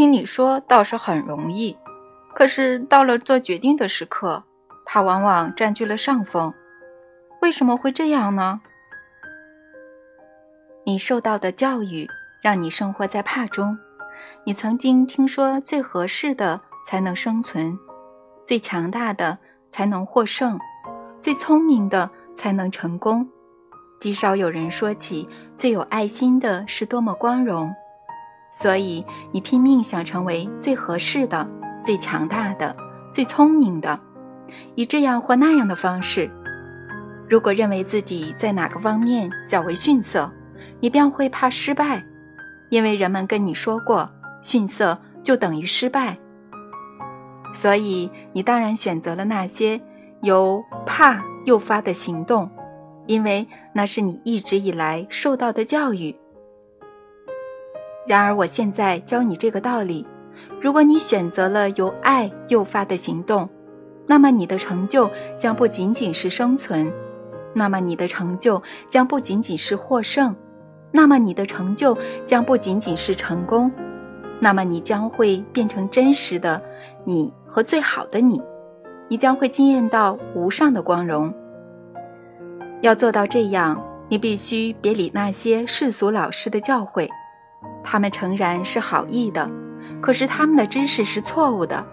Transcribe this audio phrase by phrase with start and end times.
[0.00, 1.76] 听你说倒是很容易，
[2.34, 4.44] 可是到了做决定的时刻，
[4.86, 6.54] 怕往往占据了上风。
[7.42, 8.62] 为什么会这样呢？
[10.86, 12.08] 你受到的教育
[12.40, 13.78] 让你生活在怕中。
[14.44, 17.78] 你曾经听说最合适的才能生存，
[18.46, 19.36] 最强大的
[19.68, 20.58] 才能获胜，
[21.20, 23.28] 最聪明的才能成功。
[24.00, 27.70] 极少有人说起最有爱心的是多么光荣。
[28.52, 31.46] 所以你拼命想成为最合适的、
[31.82, 32.76] 最强大的、
[33.12, 33.98] 最聪明的，
[34.74, 36.30] 以这样或那样的方式。
[37.28, 40.30] 如果认为自己在哪个方面较为逊色，
[40.80, 42.04] 你便会怕失败，
[42.70, 44.10] 因为人们跟你说过，
[44.42, 46.16] 逊色就等于失败。
[47.54, 49.80] 所以你当然选择了那些
[50.22, 52.50] 由怕诱发的行动，
[53.06, 56.16] 因为那是你一直以来受到的教育。
[58.06, 60.06] 然而，我现在教你这个道理：
[60.60, 63.48] 如果你选择了由爱诱发的行动，
[64.06, 66.92] 那么你的成就将不仅仅是生存，
[67.54, 70.34] 那么你的成就将不仅仅是获胜，
[70.90, 73.70] 那么你的成就将不仅仅是成功，
[74.40, 76.60] 那么你将会变成真实的
[77.04, 78.42] 你和最好的你，
[79.08, 81.32] 你将会惊艳到无上的光荣。
[82.80, 87.08] 要做到这样，你必须别理那些世俗老师的教诲。
[87.82, 89.50] 他们诚然是好意的，
[90.00, 91.84] 可是他们的知识是错误的。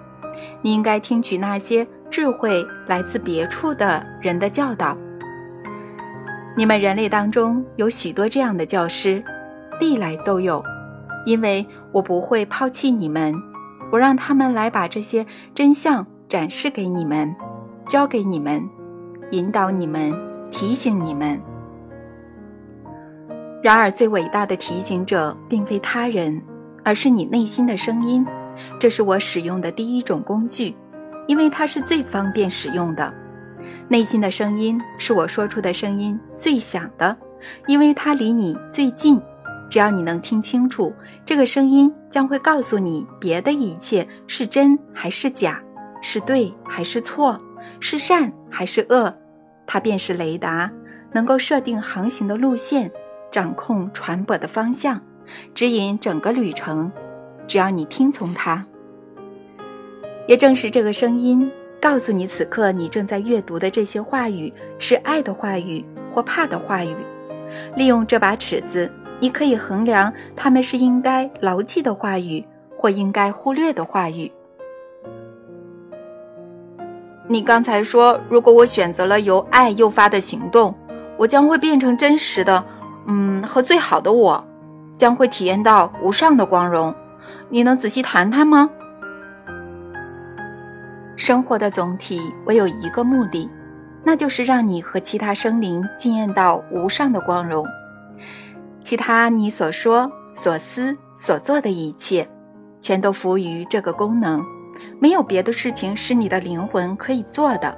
[0.62, 4.96] 你应该听取那些智慧来自别处的人的教导。
[6.56, 9.24] 你们人类当中有许多这样的教师，
[9.80, 10.64] 历来都有。
[11.26, 13.34] 因为我不会抛弃你们，
[13.92, 17.36] 我让他们来把这些真相展示给你们，
[17.90, 18.64] 教给你们，
[19.32, 20.14] 引导你们，
[20.52, 21.42] 提醒你们。
[23.62, 26.42] 然而，最伟大的提醒者并非他人，
[26.84, 28.26] 而是你内心的声音。
[28.80, 30.76] 这是我使用的第一种工具，
[31.28, 33.14] 因为它是最方便使用的。
[33.88, 37.16] 内心的声音是我说出的声音最响的，
[37.68, 39.22] 因为它离你最近。
[39.70, 40.94] 只要你能听清楚，
[41.26, 45.62] 这个声音将会告诉你别的一切是真还是假，
[46.02, 47.38] 是对还是错，
[47.80, 49.14] 是善还是恶。
[49.66, 50.72] 它便是雷达，
[51.12, 52.90] 能够设定航行的路线。
[53.32, 55.02] 掌控船舶的方向，
[55.54, 56.92] 指引整个旅程。
[57.48, 58.66] 只要你听从它，
[60.28, 61.50] 也正是这个声音
[61.82, 66.94] 告诉你，此刻你正在阅读的这些话语是爱的话语或怕的话语。
[67.78, 72.46] 利用这把尺子，你可以衡量它们是应该牢记的话语
[72.78, 74.30] 或应该忽略的话语。
[77.30, 80.76] 你刚才说，如果我选择了由爱诱发的行动，
[81.18, 82.66] 我将会变成真实的。
[83.08, 84.46] 嗯，和最好的我，
[84.94, 86.94] 将会体验到无上的光荣。
[87.50, 88.70] 你能仔细谈谈吗？
[91.16, 93.50] 生活的总体唯有一个目的，
[94.04, 97.66] 那就是让你和其他生灵惊艳到无上的光荣。
[98.84, 102.30] 其他你所说、所思、所做的一切，
[102.82, 104.44] 全都服务于这个功能。
[105.00, 107.76] 没有别的事情是你的灵魂可以做的，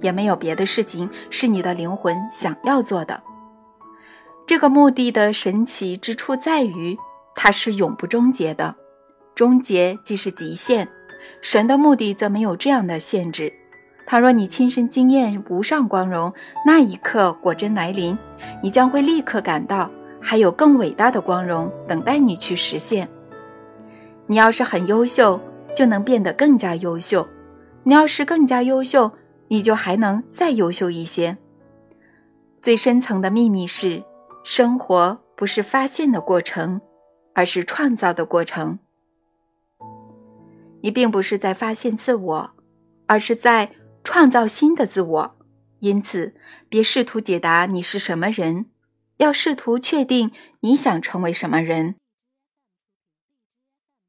[0.00, 3.20] 也没有别的事情是你的灵魂想要做的。
[4.48, 6.96] 这个目的的神奇之处在于，
[7.34, 8.74] 它是永不终结的。
[9.34, 10.88] 终结即是极限，
[11.42, 13.52] 神的目的则没有这样的限制。
[14.06, 16.32] 倘若你亲身经验无上光荣，
[16.64, 18.16] 那一刻果真来临，
[18.62, 23.06] 你将会立刻感到还有更伟大的光荣等待你去实现。
[24.26, 25.38] 你要是很优秀，
[25.76, 27.20] 就能变得更加优秀；
[27.82, 29.12] 你要是更加优秀，
[29.48, 31.36] 你就还能再优秀一些。
[32.62, 34.02] 最深层的秘密是。
[34.44, 36.80] 生活不是发现的过程，
[37.34, 38.78] 而是创造的过程。
[40.80, 42.50] 你并不是在发现自我，
[43.06, 43.72] 而是在
[44.02, 45.38] 创造新的自我。
[45.80, 46.34] 因此，
[46.68, 48.66] 别试图解答你是什么人，
[49.18, 51.96] 要试图确定你想成为什么人。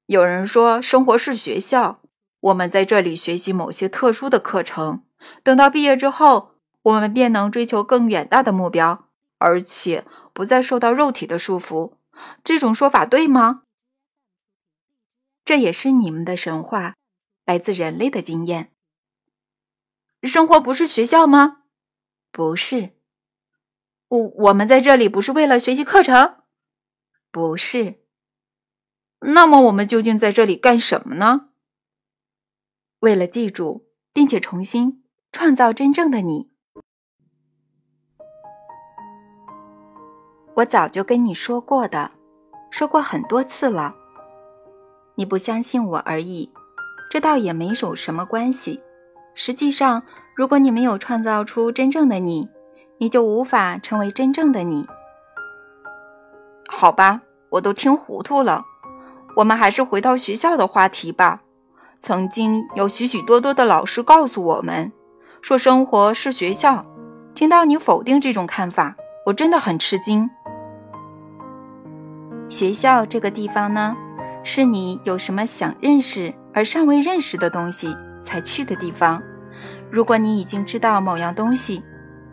[0.05, 2.01] 有人说，生活是学校，
[2.39, 5.03] 我们在这里学习某些特殊的课程，
[5.43, 10.05] 等到毕业之后，我们便能追求更远大的目标，而且。
[10.39, 11.97] 不再受到肉体的束缚，
[12.45, 13.63] 这种说法对吗？
[15.43, 16.95] 这也是你们的神话，
[17.43, 18.71] 来自人类的经验。
[20.23, 21.63] 生活不是学校吗？
[22.31, 22.91] 不是。
[24.07, 26.37] 我我们在这里不是为了学习课程？
[27.31, 28.05] 不是。
[29.19, 31.49] 那么我们究竟在这里干什么呢？
[32.99, 35.03] 为了记住，并且重新
[35.33, 36.48] 创造真正的你。
[40.59, 42.11] 我早就跟你说过的，
[42.69, 43.95] 说过很多次了。
[45.15, 46.51] 你不相信我而已。
[47.09, 48.81] 这倒也没有什么关系。
[49.35, 50.03] 实际上，
[50.35, 52.49] 如果你没有创造出真正的你，
[52.97, 54.85] 你就无法成为真正的你。
[56.67, 57.21] 好吧，
[57.51, 58.65] 我都听糊涂了。
[59.37, 61.39] 我们还是回到学校的话题吧。
[61.99, 64.91] 曾经有许许多多的老师告诉我们，
[65.41, 66.85] 说生活是学校。
[67.33, 70.29] 听到你否定这种看法，我真的很吃惊。
[72.49, 73.95] 学校这个地方呢，
[74.43, 79.21] 是你有什么想认识而尚未认识的东西才去的地方。
[79.91, 81.81] 如果你已经知道某样东西，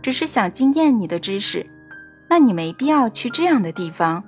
[0.02, 1.64] 只是想惊艳你的知识，
[2.28, 4.22] 那你没必要去这样的地方。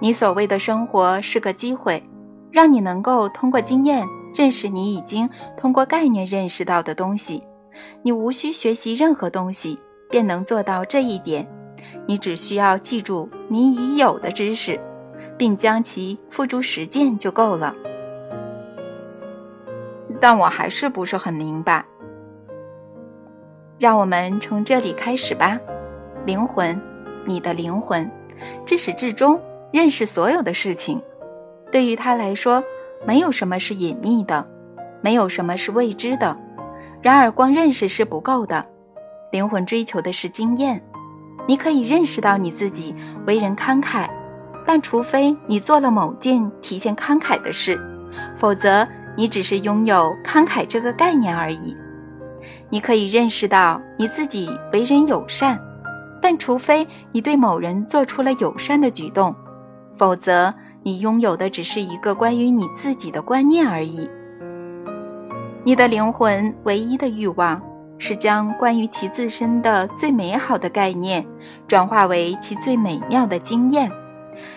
[0.00, 2.02] 你所谓的生活是个机会，
[2.50, 7.42] 让你能够通过经验认识你已经通过概念认识到的东西。
[8.02, 9.78] 你无需学习任何东西，
[10.10, 11.46] 便能做到这一点。
[12.06, 14.80] 你只需要记住你已有的知识，
[15.36, 17.74] 并将其付诸实践就够了。
[20.20, 21.84] 但我还是不是很明白。
[23.78, 25.58] 让我们从这里开始吧。
[26.24, 26.80] 灵魂，
[27.24, 28.10] 你的灵魂，
[28.64, 31.00] 至始至终认识所有的事情。
[31.70, 32.64] 对于他来说，
[33.04, 34.48] 没有什么是隐秘的，
[35.02, 36.36] 没有什么是未知的。
[37.02, 38.64] 然而，光认识是不够的。
[39.30, 40.82] 灵魂追求的是经验。
[41.46, 42.94] 你可以认识到你自己
[43.26, 44.08] 为人慷慨，
[44.66, 47.80] 但除非你做了某件体现慷慨的事，
[48.36, 51.76] 否则你只是拥有慷慨这个概念而已。
[52.68, 55.58] 你可以认识到你自己为人友善，
[56.20, 59.34] 但除非你对某人做出了友善的举动，
[59.94, 60.52] 否则
[60.82, 64.10] 你拥有的只是一个关于你自己的观念而已。
[65.64, 67.60] 你的灵魂唯一的欲望。
[67.98, 71.26] 是将关于其自身的最美好的概念
[71.66, 73.90] 转化为其最美妙的经验。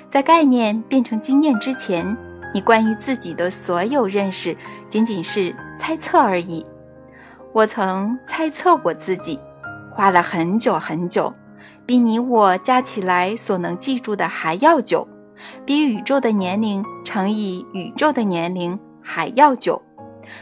[0.09, 2.17] 在概念变成经验之前，
[2.53, 4.55] 你关于自己的所有认识
[4.89, 6.65] 仅仅是猜测而已。
[7.53, 9.39] 我曾猜测我自己，
[9.89, 11.31] 花了很久很久，
[11.85, 15.07] 比你我加起来所能记住的还要久，
[15.65, 19.81] 比宇宙的年龄乘以宇宙的年龄还要久。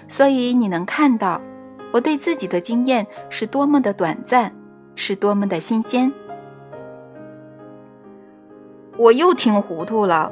[0.07, 1.39] 所以你能看到。
[1.91, 4.53] 我对自己的经验是多么的短暂，
[4.95, 6.11] 是多么的新鲜。
[8.97, 10.31] 我又听糊涂了。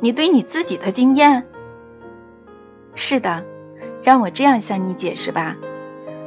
[0.00, 1.44] 你对你自己的经验？
[2.94, 3.44] 是的，
[4.02, 5.56] 让我这样向你解释吧。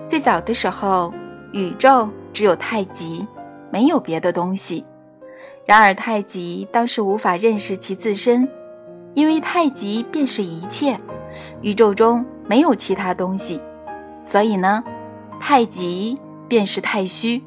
[0.08, 1.14] 最早的时候，
[1.54, 3.26] 宇宙只有太极，
[3.72, 4.86] 没有别的东西。
[5.66, 8.46] 然而太极当时无法认识其自身，
[9.14, 11.00] 因为太极便是一切，
[11.62, 13.62] 宇宙中没有其他东西。
[14.22, 14.84] 所以呢，
[15.40, 17.42] 太极便是太虚，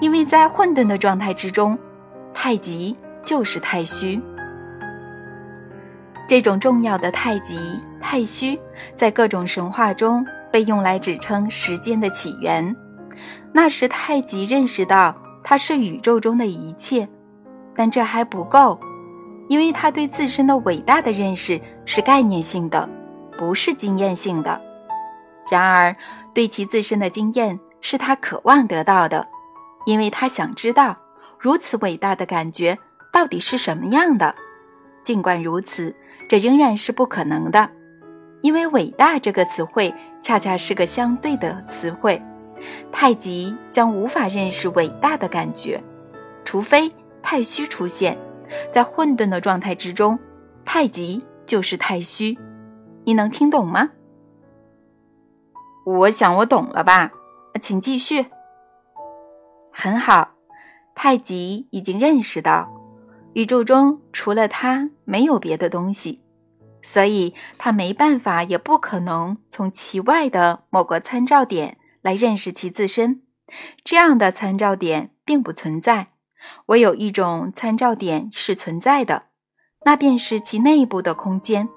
[0.00, 1.78] 因为在混沌的状态之中，
[2.32, 4.20] 太极就是太虚。
[6.26, 7.58] 这种重要的太极、
[8.00, 8.58] 太虚，
[8.96, 12.74] 在各种神话中被用来指称时间的起源。
[13.52, 17.06] 那时太极认识到它是宇宙中的一切，
[17.74, 18.78] 但这还不够，
[19.48, 22.88] 因为他对自身的伟大的认识是概念性的，
[23.38, 24.60] 不是经验性的。
[25.50, 25.94] 然而，
[26.32, 29.28] 对其自身的经验是他渴望得到的，
[29.86, 30.96] 因为他想知道
[31.38, 32.78] 如此伟大的感觉
[33.12, 34.34] 到底是什么样的。
[35.04, 35.94] 尽管如此，
[36.28, 37.70] 这仍然是不可能的，
[38.40, 42.20] 因为“伟大”这个词汇恰恰是个相对的词汇。
[42.90, 45.82] 太极将无法认识伟大的感觉，
[46.44, 46.90] 除非
[47.20, 48.16] 太虚出现。
[48.72, 50.18] 在混沌的状态之中，
[50.64, 52.38] 太极就是太虚。
[53.04, 53.90] 你能听懂吗？
[55.84, 57.12] 我想我懂了吧，
[57.60, 58.26] 请继续。
[59.70, 60.30] 很好，
[60.94, 62.72] 太极已经认识到，
[63.34, 66.22] 宇宙中除了它没有别的东西，
[66.82, 73.22] 所以它没办法也不可能从其外的某个参照点来认识其自身。
[73.84, 76.12] 这样的参照点并不存在，
[76.66, 79.24] 唯有一种参照点是存在的，
[79.84, 81.68] 那便是其内部的空间，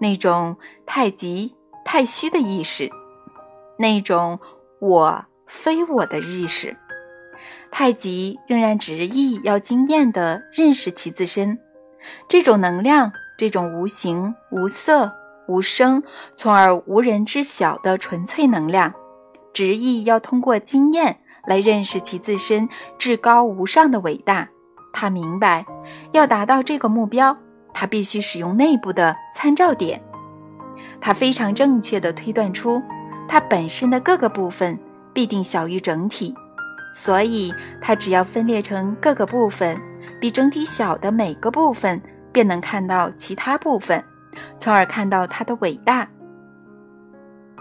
[0.00, 0.56] 那种
[0.86, 2.88] 太极太虚的意识。
[3.82, 4.38] 那种
[4.80, 6.76] 我非我的意识，
[7.72, 11.58] 太极仍然执意要惊艳地认识其自身。
[12.28, 15.12] 这种能量，这种无形、无色、
[15.48, 18.94] 无声，从而无人知晓的纯粹能量，
[19.52, 24.48] 执意要通过经验来认识其自身至高无上的伟大。
[24.92, 25.66] 他明白，
[26.12, 27.36] 要达到这个目标，
[27.74, 30.00] 他必须使用内部的参照点。
[31.00, 32.80] 他非常正确地推断出。
[33.32, 34.78] 它本身的各个部分
[35.14, 36.34] 必定小于整体，
[36.94, 39.80] 所以它只要分裂成各个部分，
[40.20, 41.98] 比整体小的每个部分
[42.30, 44.04] 便能看到其他部分，
[44.58, 46.06] 从而看到它的伟大。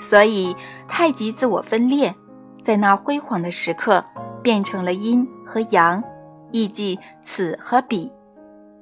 [0.01, 0.53] 所以，
[0.89, 2.13] 太极自我分裂，
[2.61, 4.03] 在那辉煌的时刻，
[4.43, 6.03] 变成了阴和阳，
[6.51, 8.11] 亦即此和彼。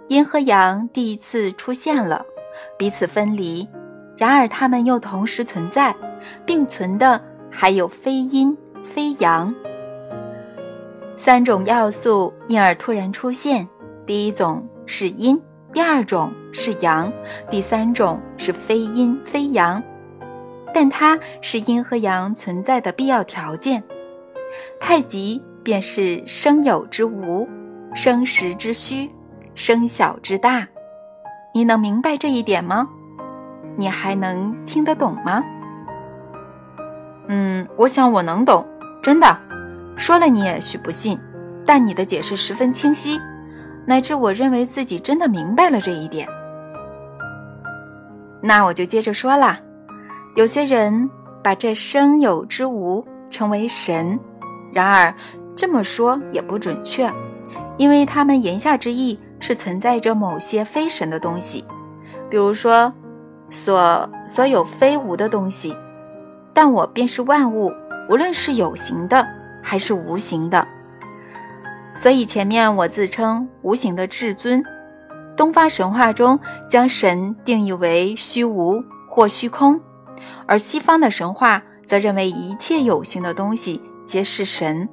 [0.08, 2.26] 阴和阳第一次出现了，
[2.80, 3.70] 彼此分离，
[4.18, 5.96] 然而它们又同时存在，
[6.46, 9.54] 并存的还有非阴非阳
[11.18, 13.68] 三种要素，因而突然出现。
[14.06, 15.40] 第一种是阴。
[15.72, 17.14] 第二种是阳，
[17.48, 19.84] 第三种是非阴非阳，
[20.74, 23.84] 但它是阴和阳存在的必要条件。
[24.80, 27.48] 太极便是生有之无，
[27.94, 29.08] 生实之虚，
[29.54, 30.68] 生小之大。
[31.54, 32.90] 你能明白这一点吗？
[33.78, 35.44] 你还能听得懂吗？
[37.30, 38.68] 嗯，我想我能懂，
[39.02, 39.38] 真的。
[39.96, 41.20] 说了你也许不信，
[41.66, 43.20] 但你的解释十分清晰。
[43.86, 46.28] 乃至我认为自己真的明白了这一点，
[48.42, 49.60] 那我就接着说啦。
[50.36, 51.10] 有些人
[51.44, 54.20] 把这生有之无称为神，
[54.72, 55.14] 然而
[55.56, 57.12] 这么说也不准确，
[57.78, 61.66] 因为他们言下之意是存在着某些非神的东西，
[62.30, 62.94] 比如说
[63.50, 65.76] 所所有非无的东西。
[66.62, 67.72] 但我便是万物，
[68.10, 69.26] 无论是有形的
[69.64, 70.68] 还是无形的。
[71.96, 74.62] 所以前面我自称无形的至尊，
[75.38, 76.38] 东方神话中
[76.70, 79.80] 将神定义为虚无或虚空，
[80.46, 84.90] 而西方的神话则认为一切有形的东西皆是神。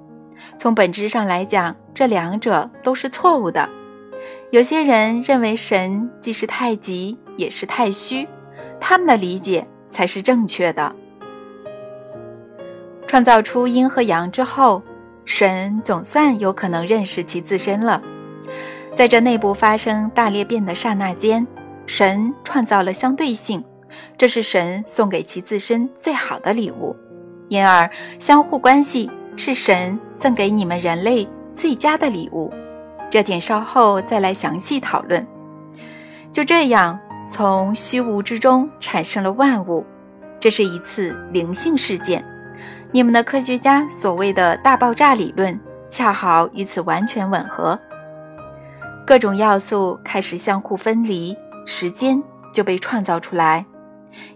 [0.57, 3.69] 从本质上来讲，这两者都是错误的。
[4.53, 8.29] 有些人认为神既是太极也是太虚，
[8.79, 10.95] 他们的理解才是正确的。
[13.07, 14.83] 创造出阴和阳之后。
[15.29, 18.01] 神总算有可能认识其自身了。
[18.95, 21.45] 在这内部发生大裂变的刹那间，
[21.85, 23.65] 神创造了相对性，
[24.17, 26.95] 这是神送给其自身最好的礼物。
[27.49, 32.55] 因而，相互关系是神赠给你们人类最佳的礼物。
[33.11, 35.27] 这点稍后再来详细讨论。
[36.31, 36.97] 就这样，
[37.29, 39.85] 从虚无之中产生了万物，
[40.39, 42.25] 这是一次灵性事件。
[42.93, 45.59] 你们的科学家所谓的大爆炸理论，
[45.91, 47.79] 恰好与此完全吻合。
[49.07, 53.65] 各种要素开始相互分离，时间就被创造出来，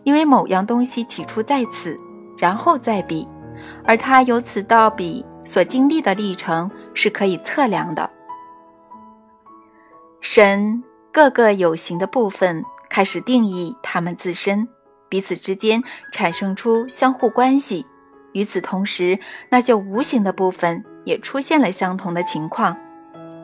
[0.05, 1.97] 因为某样东西起初在此，
[2.37, 3.27] 然后再彼，
[3.85, 8.11] 而它由此到彼所经历的历程是可以测量的。
[10.21, 14.69] 神各个有形的部分开始定义它们自身，
[15.09, 17.87] 彼此之间产生出相互关系。
[18.33, 19.19] 与此同时，
[19.49, 22.77] 那些无形的部分也出现了相同的情况。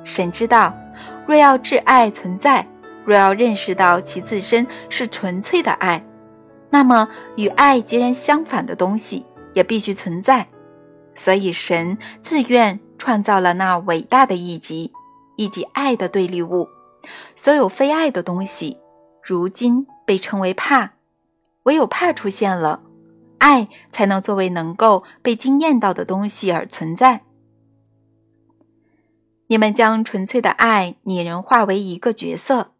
[0.04, 0.74] 神知道，
[1.26, 2.66] 若要挚爱存在，
[3.04, 6.04] 若要认识到其自身是纯粹的爱，
[6.70, 9.24] 那么与爱截然相反的东西
[9.54, 10.46] 也必须存在。
[11.14, 14.92] 所以，神自愿创造了那伟大的一极，
[15.36, 16.68] 以及爱的对立物。
[17.34, 18.78] 所有非爱的东西，
[19.22, 20.92] 如今被称为怕。
[21.64, 22.80] 唯有怕出现了。
[23.38, 27.22] 爱才能作为能够被惊艳到的东西而存在。
[29.48, 32.72] 你们将纯粹的爱拟人化为一个角色，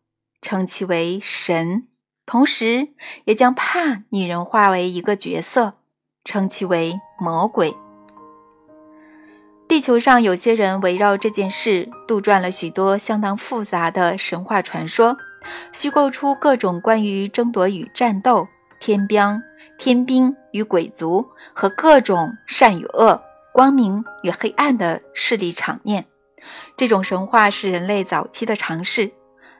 [0.43, 1.83] 称其为神；
[2.25, 2.89] 同时，
[3.25, 5.75] 也将怕拟人化为一个角色，
[6.25, 7.77] 称其为魔鬼。
[9.69, 15.17] 地球上有些人围绕这件事杜撰了许多相当复杂的神话传说，
[15.73, 18.49] 虚构出各种关于争夺与战斗、
[18.81, 19.43] 天兵。
[19.79, 23.23] 天兵与鬼族和各种善与恶、
[23.53, 26.07] 光明与黑暗的势力场面，
[26.77, 29.13] 这种神话是人类早期的尝试。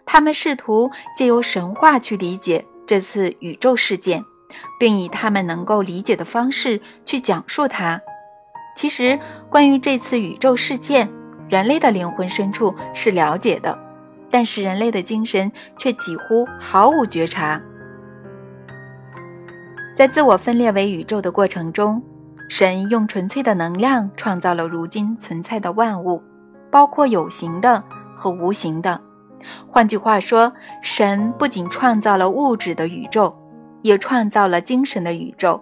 [0.07, 4.25] 他们试图借由神话去理解这次宇宙事件，
[4.79, 8.01] 并以他们能够理解的方式去讲述它。
[8.75, 9.19] 其实，
[9.51, 11.11] 关于这次宇宙事件，
[11.49, 13.79] 人类的灵魂深处是了解的，
[14.31, 17.61] 但是人类的精神却几乎毫无觉察。
[19.97, 22.03] 在自我分裂为宇宙的过程中，
[22.51, 26.23] 神用纯粹的能量创造了如今存在的万物，
[26.71, 27.83] 包括有形的
[28.15, 29.01] 和无形的。
[29.67, 33.35] 换句话说，神不仅创造了物质的宇宙，
[33.81, 35.59] 也创造了精神的宇宙，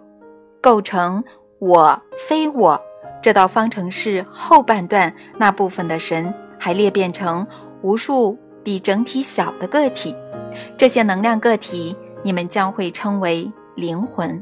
[0.61, 1.23] 构成
[1.61, 2.81] 我非我
[3.23, 7.47] 这道方程式后半段那部分的神，还裂变成
[7.83, 10.13] 无数比整体小的个体。
[10.77, 13.49] 这些能量个体，你们将会称为。
[13.75, 14.41] 灵魂，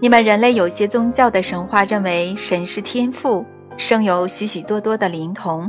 [0.00, 3.44] 你们人类有些宗教的神话认为神是天赋，
[3.76, 5.68] 生有许许多多的灵童，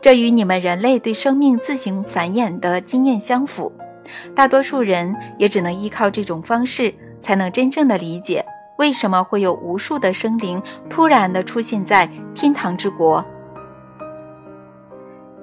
[0.00, 3.72] 这与你们人类对生命自行繁衍的经验相符。
[4.34, 8.44] 大多数人也只能依靠这种方式，才能真正的理解
[8.76, 13.24] 为什么会有无数的生灵突然的出现在天堂之国。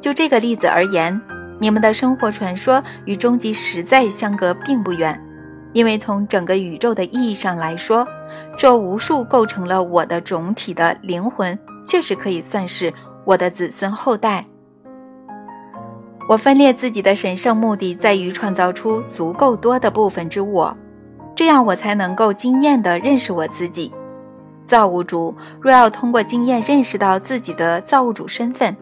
[0.01, 1.21] 就这个例子而言，
[1.61, 5.21] 你们的生活传说与终极实在相隔并不远，
[5.73, 8.03] 因为从整个宇宙的意义上来说，
[8.57, 12.91] 这无数构成了我的总体的灵魂，确实可以算是
[13.25, 14.43] 我的子孙后代。
[16.27, 20.75] 我分裂自己的神圣目的在于创造出足够多的部分之我，
[21.35, 23.93] 这样我才能够惊艳地认识我自己。
[24.65, 28.75] 造物主若要通过经验认识到自己的造物主身份，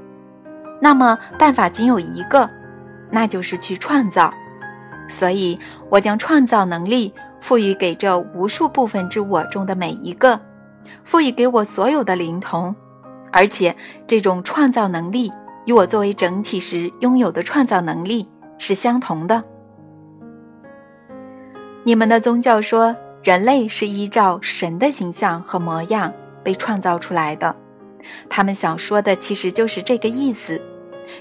[0.79, 2.50] 那么办法仅有一个，
[3.12, 4.34] 那就是去创造。
[5.08, 10.39] 所以，我将创造能力赋予给这无数部分之我中的每一个，
[11.04, 12.75] 赋予给我所有的灵童，
[13.32, 13.75] 而且
[14.06, 15.32] 这种创造能力。
[15.66, 19.44] 与我作为整体时拥有的创造能力是相同的。
[21.84, 26.12] 你们的宗教说人类是依照神的形象和模样
[26.44, 27.56] 被创造出来的，
[28.28, 30.60] 他们想说的其实就是这个意思。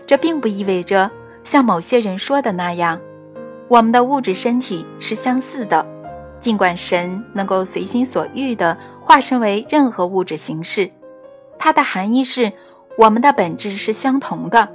[0.06, 1.10] 这并不意味着
[1.50, 3.00] 像某些人说的那样，
[3.68, 5.86] 我们的物质身体是相似的，
[6.40, 10.90] 尽管神能够随心所欲地化身为任何物质形式。
[11.58, 12.52] 它的含义是。
[12.98, 14.68] 我们的本质是相同的，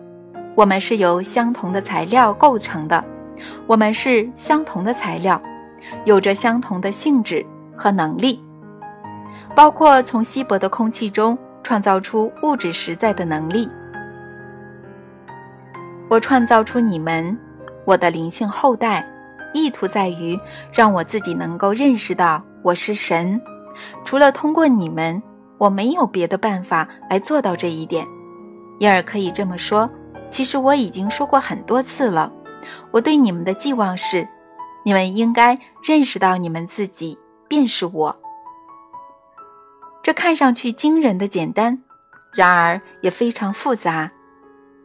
[0.55, 3.03] 我们是由相同的材料构成的，
[3.67, 5.41] 我们是相同的材料，
[6.05, 8.41] 有着相同的性质和能力，
[9.53, 13.67] 包括从稀薄的空气中创造出物质实在的能力。
[16.10, 17.38] 我创造出你们，
[17.86, 19.05] 我的灵性后代，
[19.53, 20.38] 意图在于
[20.72, 23.41] 让我自己能够认识到我是神。
[24.03, 25.22] 除了通过你们。
[25.60, 28.05] 我没有别的办法来做到这一点，
[28.79, 29.89] 因而可以这么说。
[30.29, 32.29] 其实我已经说过很多次了。
[32.91, 34.27] 我对你们的寄望是，
[34.84, 38.19] 你们应该认识到你们自己便是我。
[40.01, 41.82] 这看上去惊人的简单，
[42.34, 44.12] 然而也非常复杂，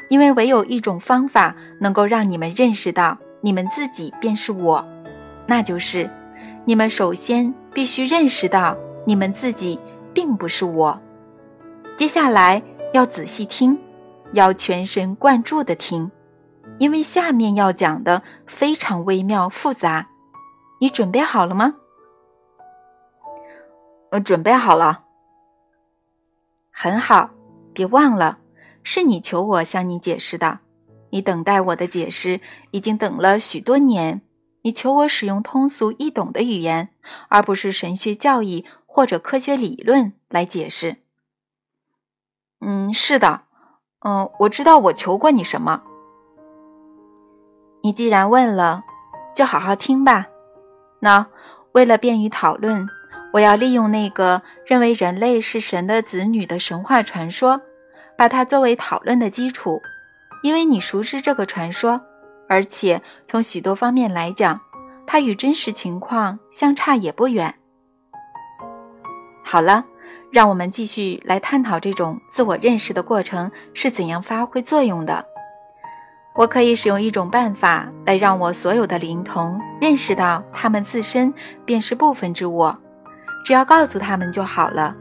[0.08, 4.84] 因为唯有一种方法能够让你们认识到你们自己便是我，
[5.46, 6.10] 那就是
[6.64, 9.78] 你们首先必须认识到你们自己。
[10.18, 10.98] 并不是我。
[11.96, 12.60] 接下来
[12.92, 13.78] 要仔细听，
[14.32, 16.10] 要全神贯注的听，
[16.78, 20.08] 因为下面要讲的非常微妙复杂。
[20.80, 21.72] 你准备好了吗？
[24.10, 25.04] 我准备好了。
[26.72, 27.30] 很好，
[27.72, 28.38] 别忘了，
[28.82, 30.60] 是你求我向你解释的。
[31.10, 34.22] 你等待我的解释已经等了许多年。
[34.62, 36.90] 你求我使用通俗易懂的语言，
[37.28, 38.64] 而不是神学教义。
[38.90, 40.96] 或者科学理论来解释。
[42.60, 43.42] 嗯，是的，
[44.00, 45.82] 嗯，我知道我求过你什么。
[47.84, 48.82] 你既然问了，
[49.36, 50.26] 就好好听吧。
[50.98, 51.28] 那
[51.70, 52.88] 为了便于讨论，
[53.34, 57.60] 我要利用那个认为人类是神的子女的神话传说，
[58.18, 59.80] 把它作为讨论的基础。
[60.42, 62.00] 因为你熟知这个传说，
[62.48, 64.60] 而且从许多方面来讲，
[65.06, 67.54] 它与真实情况相差也不远。
[69.44, 69.84] 好了，
[70.30, 75.24] 让我们继续来探讨这种自我认识的过程是怎样发挥作用的。
[76.34, 82.78] 我可以使用一种办法来让我所有的灵童认识到他们自身便是部分之我，
[83.44, 84.94] 只要告诉他们就好了。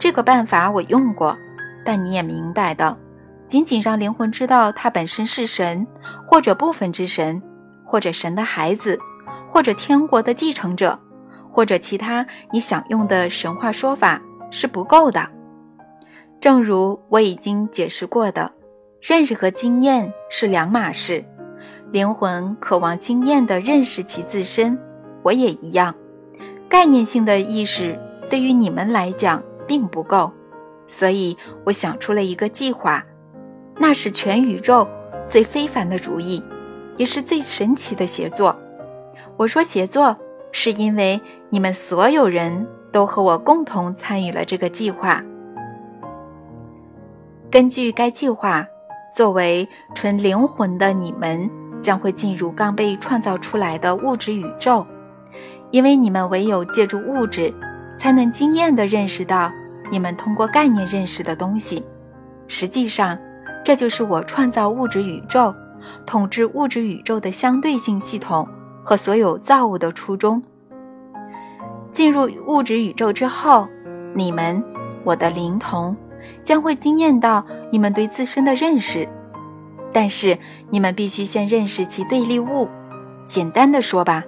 [0.00, 1.36] 这个办法我用过，
[1.84, 2.96] 但你也明白的，
[3.48, 5.86] 仅仅让灵魂知道他本身是神，
[6.26, 7.42] 或者部分之神，
[7.84, 8.98] 或者神的孩子，
[9.48, 10.98] 或者天国的继承者。
[11.52, 15.28] 或者其他你想用的神话说法是不够的。
[16.38, 18.52] 正如我已经解释过的，
[19.02, 21.24] 认识和经验是两码事。
[21.90, 24.78] 灵魂渴望经验的认识其自身，
[25.24, 25.92] 我也一样。
[26.68, 27.98] 概念性的意识
[28.30, 30.32] 对于你们来讲并不够，
[30.90, 33.04] 所以我想出了一个计划，
[33.78, 34.84] 那是全宇宙
[35.24, 36.42] 最非凡的主意，
[36.96, 38.58] 也是最神奇的协作。
[39.36, 40.16] 我说协作。
[40.52, 45.22] 是因为你们所有人都和我共同参与了这个计划。
[47.52, 48.66] 根据该计划，
[49.14, 51.48] 作为纯灵魂的你们
[51.80, 54.84] 将会进入刚被创造出来的物质宇宙，
[55.70, 57.54] 因为你们唯有借助物质，
[57.96, 59.52] 才能惊艳地认识到
[59.90, 61.84] 你们通过概念认识的东西。
[62.48, 63.18] 实际上，
[63.64, 65.54] 这就是我创造物质宇宙、
[66.06, 68.48] 统治物质宇宙的相对性系统。
[68.82, 70.42] 和所有造物的初衷。
[71.92, 73.68] 进入物质宇宙之后，
[74.14, 74.64] 你们，
[75.04, 75.94] 我的灵童，
[76.42, 79.06] 将会惊艳到你们对自身的认识，
[79.92, 80.38] 但是
[80.70, 82.68] 你们必须先认识其对立物。
[83.26, 84.24] 简单的说吧，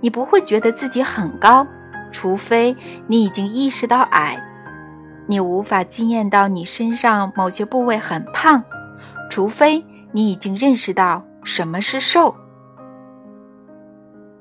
[0.00, 1.66] 你不会觉得自己很高，
[2.10, 4.36] 除非你已经意识到矮；
[5.26, 8.62] 你无法惊艳到你身上某些部位很胖，
[9.28, 12.34] 除非你已经认识到什么是瘦。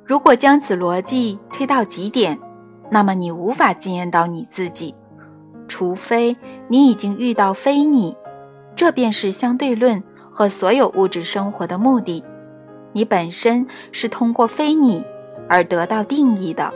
[0.05, 2.39] 如果将此逻辑推到极点，
[2.91, 4.93] 那么你无法惊艳到你自己，
[5.67, 8.15] 除非你已经遇到非你。
[8.75, 12.23] 这便是相对论和所有物质生活的目的。
[12.91, 15.03] 你本身是通过非你
[15.49, 16.71] 而得到定义的。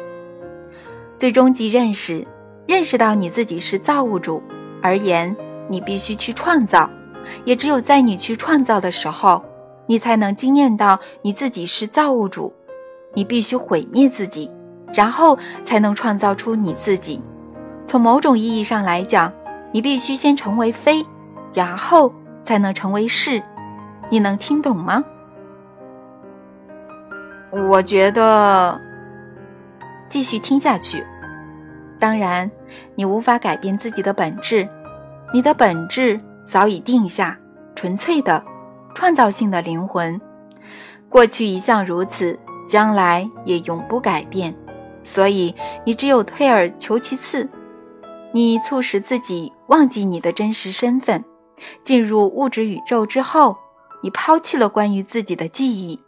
[1.18, 2.26] 最终极认识，
[2.70, 4.44] 认识到你自己是造物主
[4.80, 5.36] 而言，
[5.68, 6.88] 你必须去创造。
[7.44, 9.44] 也只有在你去创造的时候，
[9.88, 12.54] 你才能惊艳到你自己是造物主。
[13.16, 14.52] 你必须毁灭自己，
[14.94, 17.20] 然后才能创造出你自己。
[17.88, 19.34] 从某种意义上来讲，
[19.72, 21.02] 你必须先成为非，
[21.52, 23.42] 然后才能成为是。
[24.12, 25.04] 你能听懂吗？
[27.52, 28.80] 我觉得，
[30.08, 31.04] 继续听下去。
[32.00, 32.50] 当然，
[32.96, 34.68] 你无法改变自己的本质，
[35.34, 37.38] 你的本质早已定下，
[37.76, 38.44] 纯粹的、
[38.94, 40.20] 创造性的灵魂，
[41.10, 42.38] 过去一向如此。
[42.68, 44.56] 将来也永不改变，
[45.04, 47.50] 所以你只有退而求其次。
[48.32, 51.26] 你促使自己忘记你的真实身份，
[51.82, 53.58] 进入物质宇宙之后，
[54.04, 56.00] 你抛弃了关于自己的记忆，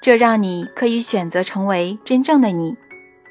[0.00, 2.76] 这让你可以选择成为真正的你，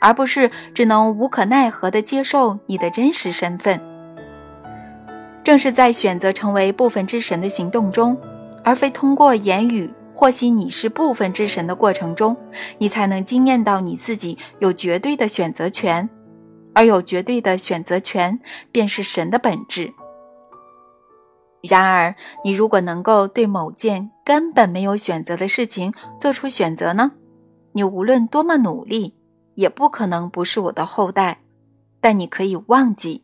[0.03, 3.79] 而不是只能无可奈何地接受你的真实身份。
[5.45, 8.17] 正是在选择成为部分之神的行动中，
[8.65, 9.89] 而非通过言语。
[10.15, 12.37] 获悉你是部分之神的过程中，
[12.77, 16.07] 你才能惊艳到你自己有绝对的选择权，
[16.73, 18.39] 而有绝对的选择权
[18.71, 19.91] 便是神的本质。
[21.61, 27.11] 然而，你如果能够对某件根本没有选择的事情做出选择呢？
[27.73, 29.13] 你无论多么努力，
[29.55, 31.41] 也不可能不是我的后代。
[31.99, 33.23] 但你可以忘记，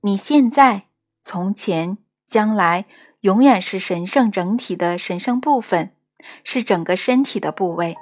[0.00, 0.88] 你现在、
[1.22, 2.86] 从前、将来。
[3.22, 5.90] 永远是神圣整体的神圣部分，
[6.44, 7.96] 是整个身体的部位，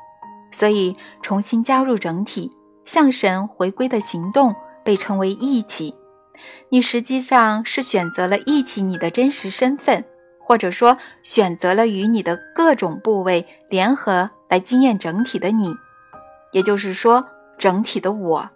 [0.52, 2.52] 所以重新加入整体，
[2.84, 5.94] 向神回归的行动被称为义起。
[6.68, 10.04] 你实际上是选择了义起你的真实身份，
[10.38, 15.74] 或者说选择了与你的各种部位联合来惊艳整体的你，
[16.52, 17.26] 也就是说
[17.58, 18.48] 整体的我。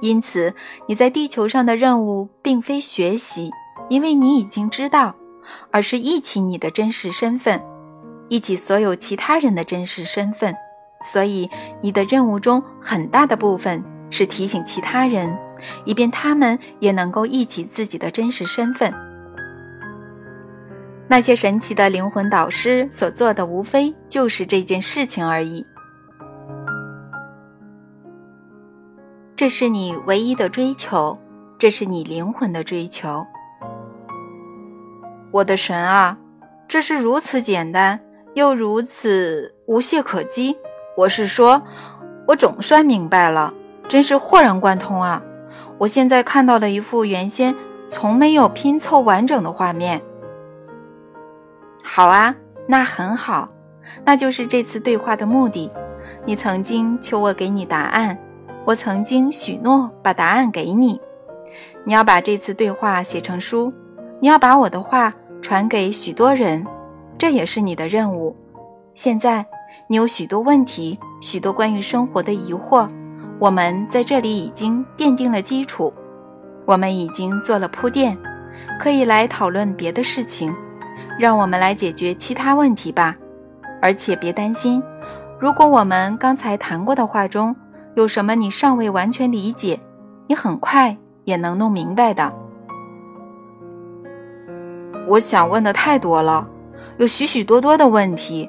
[0.00, 0.54] 因此，
[0.86, 3.50] 你在地球上的任务并非学习。
[3.88, 5.14] 因为你已经知道，
[5.70, 7.58] 而是忆起你的真实身份，
[8.28, 10.54] 忆起所有其他人的真实身份，
[11.00, 11.48] 所以
[11.80, 15.34] 你的任务中很大的部分是提醒其他人，
[15.86, 18.92] 以便他们也能够忆起自己的真实身份。
[21.10, 25.64] 那些神奇的灵魂导师所做的，无非就是这件事情而已。
[29.34, 31.16] 这是你唯一的追求，
[31.58, 33.24] 这是你灵魂的追求。
[35.30, 36.18] 我的神啊，
[36.66, 37.98] 这是如此简单，
[38.34, 40.58] 又如此无懈可击。
[40.96, 41.62] 我是说，
[42.26, 43.54] 我总算明白了，
[43.88, 45.22] 真是豁然贯通啊！
[45.78, 47.54] 我现在看到了一幅原先
[47.88, 50.02] 从没有拼凑完整的画面。
[51.82, 52.34] 好啊，
[52.66, 53.48] 那很好，
[54.04, 55.70] 那就是这次对话的目的。
[56.24, 58.16] 你曾经求我给你答案，
[58.64, 61.00] 我曾经许诺把答案给你。
[61.84, 63.72] 你要把这次对话写成书。
[64.20, 66.66] 你要把我的话传给许多人，
[67.16, 68.34] 这也是你的任务。
[68.94, 69.46] 现在
[69.86, 72.88] 你有许多问题，许多关于生活的疑惑，
[73.38, 75.92] 我们在这里已经奠定了基础，
[76.66, 78.16] 我们已经做了铺垫，
[78.80, 80.52] 可以来讨论别的事情。
[81.18, 83.16] 让我们来解决其他问题吧。
[83.82, 84.82] 而且别担心，
[85.38, 87.54] 如果我们刚才谈过的话中
[87.94, 89.78] 有什么你尚未完全理解，
[90.26, 92.32] 你很快也能弄明白的。
[95.06, 96.46] 我想问的太多了，
[96.98, 98.48] 有许许多多的问题。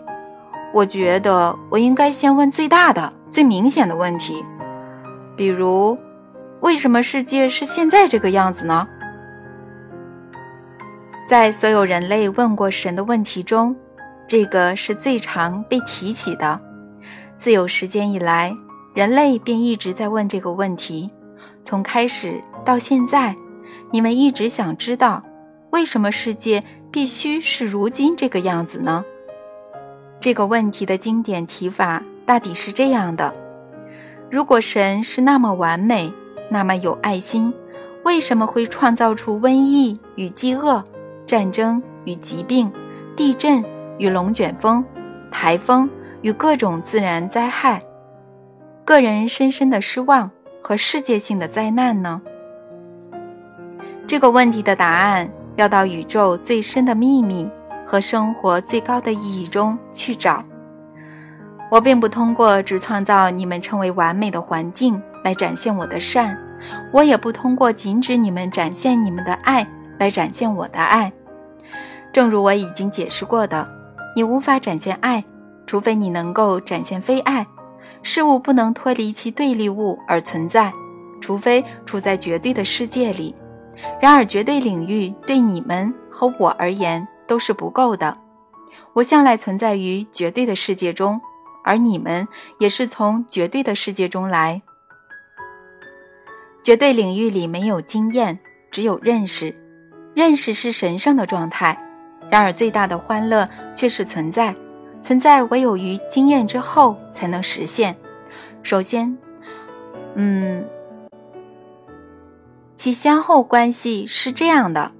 [0.73, 4.43] 我觉得我应该先问最大的、最明显的问题，
[5.35, 5.97] 比如，
[6.59, 8.87] 为什么世界是现在这个样子呢？
[11.29, 13.75] 在所有人类问过神的问题中，
[14.25, 16.59] 这个是最常被提起的。
[17.37, 18.51] 自有时间以来，
[18.95, 21.07] 人类便一直在问这个问题。
[21.61, 23.35] 从开始到现在，
[23.91, 25.21] 你们一直想知道。
[25.69, 29.05] 为什么世界必须是如今这个样子呢？
[30.19, 33.31] 这个问题的经典提法大抵是这样的：
[34.31, 36.11] 如果神是那么完美，
[36.49, 37.53] 那么有爱心，
[38.03, 40.83] 为什么会创造出瘟疫与饥饿、
[41.29, 42.71] 战争与疾病、
[43.15, 43.63] 地震
[43.99, 44.83] 与龙卷风、
[45.29, 45.87] 台风
[46.23, 47.79] 与各种自然灾害、
[48.83, 52.19] 个人深深的失望和世界性的灾难呢？
[54.07, 57.47] 这个问题的答案要到宇宙最深的秘密
[57.85, 60.41] 和生活最高的意义中去找。
[61.69, 66.35] 我并不通过只创造你们称为完美的环境来展现我的善，
[66.91, 69.67] 我也不通过禁止你们展现你们的爱
[69.99, 71.13] 来展现我的爱。
[72.11, 73.67] 正如我已经解释过的，
[74.15, 75.23] 你无法展现爱，
[75.65, 77.45] 除非你能够展现非爱。
[78.01, 80.71] 事物不能脱离其对立物而存在，
[81.19, 83.35] 除非处在绝对的世界里。
[84.01, 88.15] 然而，绝对领域对你们和我而言都是不够的。
[88.93, 91.19] 我向来存在于绝对的世界中。
[91.61, 94.59] 而你们也是从绝对的世界中来，
[96.63, 98.39] 绝对领域里没有经验，
[98.71, 99.53] 只有认识。
[100.15, 101.77] 认识是神圣的状态，
[102.29, 104.53] 然而最大的欢乐却是存在。
[105.01, 107.95] 存在唯有于经验之后才能实现。
[108.61, 109.17] 首先，
[110.15, 110.65] 嗯，
[112.75, 114.91] 其先后关系是这样的：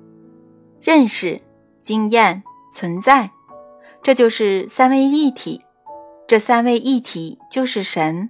[0.81, 1.41] 认识、
[1.81, 3.31] 经验、存在，
[4.01, 5.61] 这就是三位一体。
[6.25, 8.29] 这三位一体就是神，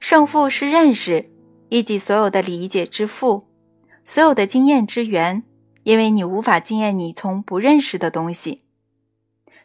[0.00, 1.28] 圣父是认识，
[1.68, 3.42] 以及所有的理解之父，
[4.04, 5.42] 所有的经验之源，
[5.84, 8.60] 因为你无法经验你从不认识的东西。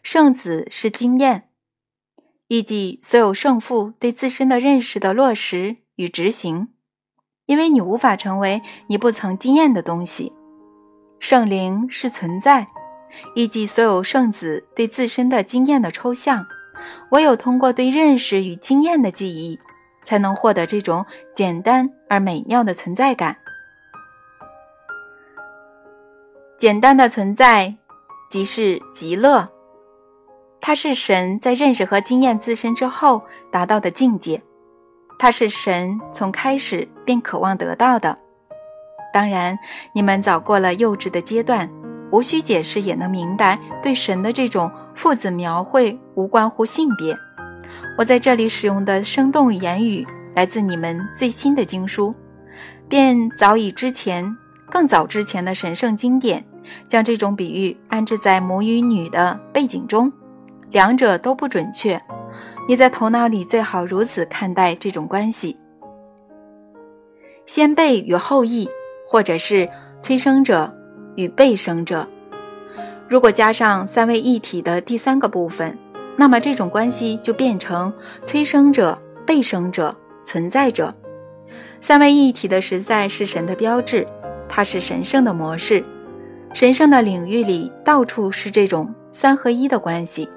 [0.04, 1.50] 圣子是经验，
[2.48, 6.70] 以及所有圣父对自身的认识的落实与执行，
[7.46, 10.32] 因为你无法成为你不曾经验的东西。
[11.20, 12.66] 圣灵是存在，
[13.36, 16.46] 以及所有圣子对自身的经验的抽象。
[17.12, 19.60] 唯有通过对认识与经验的记忆，
[20.06, 21.06] 才能获得这种
[21.36, 23.38] 简单而美妙的存在感。
[26.60, 27.74] 简单的存在
[28.30, 29.45] 即是极乐，
[30.60, 34.41] 它是神在认识和经验自身之后达到的境界，
[35.17, 38.13] 它是神从开始便渴望得到的。
[39.13, 39.58] 当然，
[39.93, 41.69] 你们早过了幼稚的阶段。
[42.12, 47.15] 无需解释也能明白，对神的这种父子描绘无关乎性别。
[48.00, 52.12] 我在这里使用的生动言语来自你们最新的经书，
[52.88, 54.36] 便早已之前、
[54.70, 56.44] 更早之前的神圣经典，
[56.88, 60.12] 将这种比喻安置在母与女的背景中，
[60.72, 62.00] 两者都不准确。
[62.68, 65.56] 你在头脑里最好如此看待这种关系：
[67.46, 68.70] 先辈与后裔，
[69.08, 69.68] 或者是
[70.00, 70.76] 催生者。
[71.16, 72.08] 与被生者，
[73.10, 75.78] 如果加上三位一体的第三个部分，
[76.16, 77.92] 那么这种关系就变成
[78.24, 80.96] 催生者、被生者、存在者。
[81.82, 84.08] 三位一体的实在是神的标志，
[84.50, 85.82] 它是神圣的模式。
[86.54, 90.28] 神圣的领域里到处是这种三合一的关系。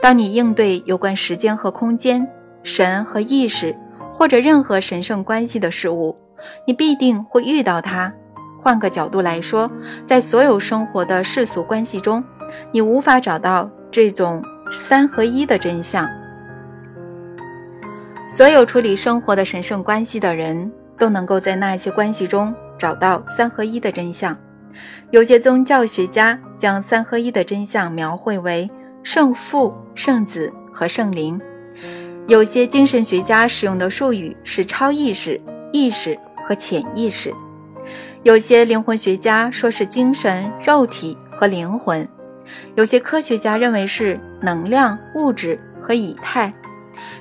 [0.00, 2.26] 当你应对有关时间和空间、
[2.62, 3.76] 神和意识
[4.12, 6.16] 或者任何神圣关系的事物，
[6.66, 8.12] 你必定会遇到它。
[8.62, 9.70] 换个角度来说，
[10.06, 12.24] 在所有生活的世俗关系中，
[12.72, 16.08] 你无法找到这种三合一的真相。
[18.28, 24.36] 所有处理生活的神圣关系的人都能够在那些关系中找到三合一的真相。
[25.10, 28.70] 有些宗教学家将三合一的真相描绘为
[29.02, 31.38] 圣父、圣子和圣灵；
[32.26, 35.40] 有些精神学家使用的术语是超意识、
[35.72, 37.32] 意识和潜意识。
[38.24, 42.04] 有些灵魂学家说是精神、肉体和灵魂；
[42.74, 46.50] 有些科学家认为是能量、物质和以太；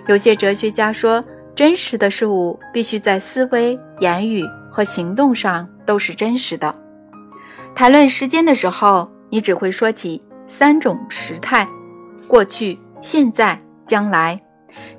[0.08, 1.24] 有些哲学家说，
[1.56, 6.76] 真实的事物必须在思维、言语和行动上都是真实的。
[7.74, 11.66] 谈论时间的时候，你只会说起三种时态：
[12.28, 14.42] 过去、现在、将来。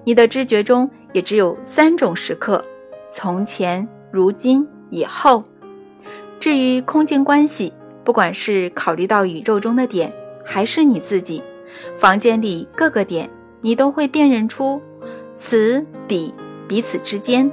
[0.05, 2.63] 你的知觉中也只有三种时刻：
[3.11, 5.45] 从前、如今、以后。
[6.41, 10.11] 至于空间关系，不管是考虑到宇宙中的点，
[10.45, 11.43] 还是你自己
[11.99, 13.29] 房间里各个点，
[13.61, 14.81] 你都会辨认出
[15.35, 16.33] 此彼
[16.69, 17.51] 彼此之间。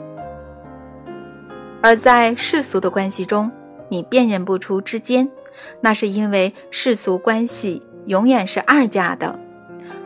[1.82, 3.52] 而在世俗的关系中，
[3.90, 5.30] 你辨认不出之间，
[5.82, 9.38] 那是因为世俗关系永远是二价的，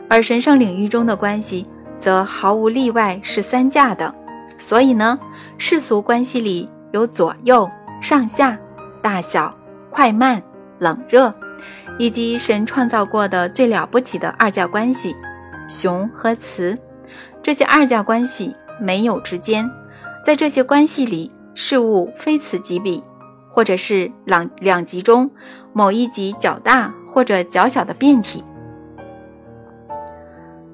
[0.08, 1.64] 而神圣领域中的关系
[1.98, 4.14] 则毫无例外是三价的。
[4.58, 5.18] 所以呢，
[5.56, 7.68] 世俗关系里有左右、
[8.00, 8.58] 上下。
[9.00, 9.48] 大小、
[9.90, 10.42] 快慢、
[10.80, 11.32] 冷热，
[11.98, 15.14] 以及神创造过的最了不起的二价关系——
[15.70, 16.76] 雄和雌。
[17.40, 19.70] 这些二价关系没有之间，
[20.24, 23.02] 在这些关系里，事物非此即彼，
[23.48, 25.30] 或者是两两极中
[25.72, 28.42] 某一极较大或者较小的变体。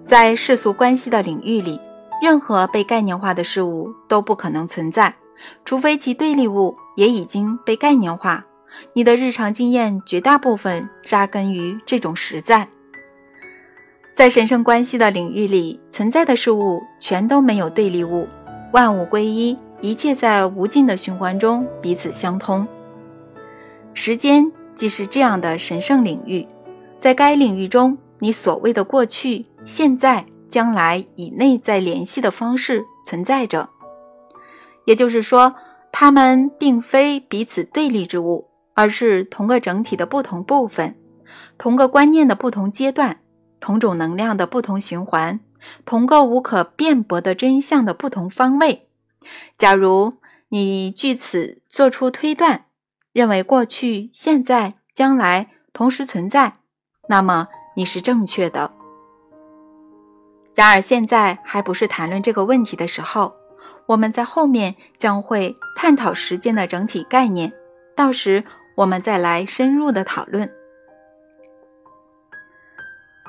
[0.07, 1.81] 在世俗关系的领域里，
[2.23, 5.15] 任何被概念化的事物都不可能存在，
[5.65, 8.45] 除非其对立物也已经被概念化。
[8.93, 12.69] 你的日常经验绝大部分扎根于这种实在。
[14.15, 18.29] 在神圣关系的领域里，存在的事物全都没有对立物，
[18.73, 22.67] 万物归一，一切在无尽的循环中彼此相通。
[23.93, 26.47] 时间既是这样的神圣领域，
[27.01, 27.99] 在该领域中。
[28.21, 33.69] 你所谓的过去、现在、将来以内在联系的方式存在着，
[34.87, 35.53] 也就是说，
[35.93, 40.95] 它们并非彼此对立之物，而是同个整体的不同部分，
[41.59, 43.19] 同个观念的不同阶段，
[43.65, 45.41] 同种能量的不同循环，
[45.87, 48.91] 同个无可辩驳的真相的不同方位。
[49.57, 50.13] 假如
[50.51, 52.67] 你据此做出推断，
[53.15, 56.53] 认为过去、现在、将来同时存在，
[57.09, 57.49] 那么。
[57.77, 58.71] 你是正确的。
[60.55, 63.35] 然而，现在还不是谈论这个问题的时候。
[63.87, 67.53] 我们在后面将会探讨时间的整体概念，
[67.97, 68.45] 到时
[68.77, 70.49] 我们再来深入的讨论。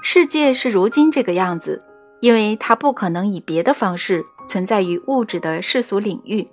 [0.07, 1.81] 世界是如今这个样子，
[2.21, 6.45] 因为它不可能以别的方式存在于物质的世俗领域。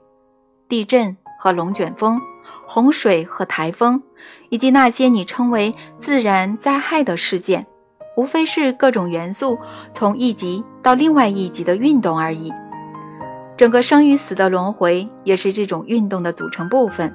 [0.70, 2.18] 地震和龙卷风、
[2.66, 4.02] 洪水和台风，
[4.48, 7.66] 以及那些你称为自然灾害的事件。
[8.16, 9.58] 无非是各种元素
[9.92, 12.50] 从一级到另外一级的运动而已。
[13.58, 17.14] 整个生与死的轮回也是这种运动的组成部分。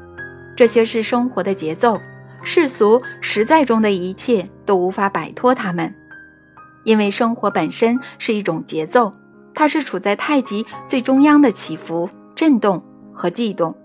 [0.55, 1.99] 这些是生活的节奏，
[2.43, 5.91] 世俗实在中的一切都无法摆脱它们，
[6.87, 9.11] 因为生活本身是一种节奏，
[9.53, 12.81] 它是处在太极最中央的起伏、震动
[13.13, 13.75] 和悸动。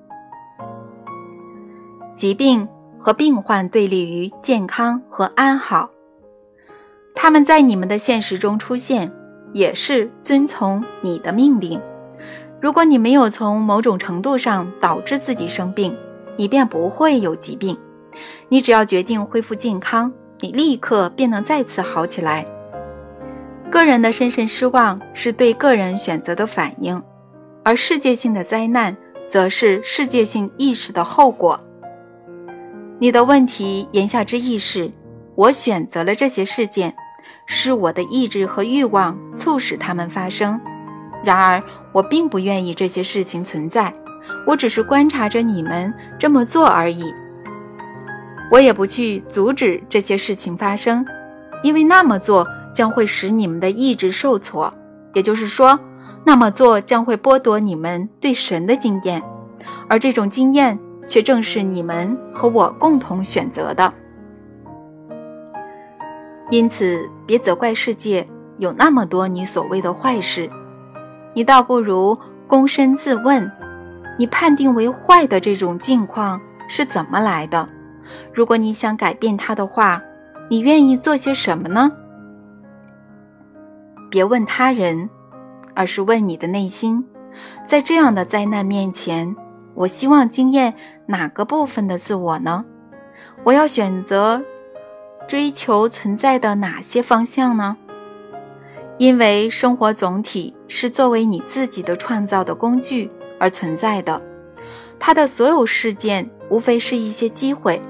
[2.14, 2.68] 疾病
[3.00, 5.90] 和病患对立于健康和安好。
[7.12, 9.12] 他们在你们的现实中出现，
[9.52, 11.80] 也是遵从你的命令。
[12.60, 15.92] 如果你没有从某种程度上导致自己生病，
[16.36, 17.76] 你便不会有疾病。
[18.48, 22.44] 你只要决定恢复健康，你立刻便能再次好起来。
[23.72, 27.02] 个人的深深失望是对个人选择的反应，
[27.64, 28.94] 而世界性的灾难
[29.30, 31.58] 则是世界性意识的后果。
[32.98, 34.90] 你的问题言下之意是，
[35.34, 36.94] 我选择了这些事件。
[37.46, 40.60] 是我的意志和欲望促使它们发生，
[41.24, 41.60] 然而
[41.92, 43.90] 我并不愿意这些事情存在，
[44.46, 47.12] 我只是观察着你们这么做而已。
[48.50, 51.04] 我也不去阻止这些事情发生，
[51.62, 54.72] 因为那么做将会使你们的意志受挫，
[55.14, 55.78] 也就是说，
[56.24, 59.22] 那么做将会剥夺你们对神的经验，
[59.88, 63.92] 而这种经验却正是你们和我共同选择的。
[66.50, 68.26] 因此，别责怪世界
[68.58, 70.48] 有那么多你所谓的坏事，
[71.34, 73.50] 你倒不如躬身自问：
[74.18, 77.66] 你判定为坏的这种境况是怎么来的？
[78.34, 80.02] 如果你想改变它的话，
[80.50, 81.90] 你愿意做些什么呢？
[84.12, 85.08] 别问他人，
[85.74, 87.02] 而是问你的内心。
[87.66, 89.34] 在这样的灾难面前，
[89.72, 90.74] 我希望经验
[91.06, 92.66] 哪个部分的自我呢？
[93.42, 94.44] 我要选择。
[95.26, 97.78] 追求存在的哪些方向呢？
[98.98, 104.20] 因为生活总体是作为你自己的创造的工具而存在的，
[104.98, 107.80] 它的所有事件无非是一些机会，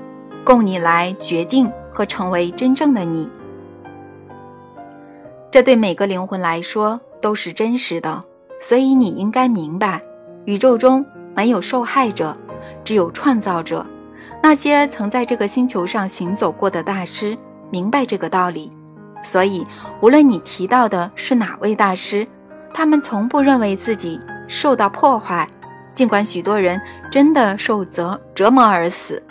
[0.45, 3.29] 供你来决定和成为真正的你。
[5.53, 8.19] 这对每个灵魂来说都是真实的，
[8.59, 10.01] 所以你应该明白，
[10.47, 11.05] 宇宙中
[11.37, 12.35] 没有受害者，
[12.83, 13.85] 只有创造者。
[14.43, 17.37] 那些曾在这个星球上行走过的大师
[17.71, 18.71] 明白这个道理，
[19.23, 19.63] 所以
[20.01, 22.27] 无论你提到的是哪位大师，
[22.73, 25.47] 他们从不认为自己受到破坏，
[25.93, 26.81] 尽管许多人
[27.11, 29.23] 真的受折折磨而死。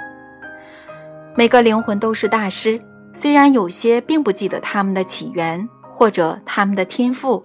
[1.35, 2.79] 每个灵魂都是大师，
[3.11, 5.67] 虽然有些并不记得他们的起源
[6.01, 7.39] 或者他们的天赋，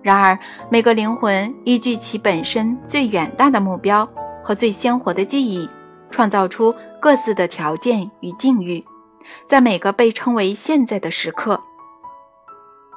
[0.00, 0.38] 然而
[0.70, 4.08] 每个灵魂依据其本身最远大的目标
[4.42, 5.68] 和最鲜活的记忆，
[6.10, 6.74] 创造出。
[7.00, 8.82] 各自的条件与境遇，
[9.46, 11.60] 在每个被称为现在的时刻。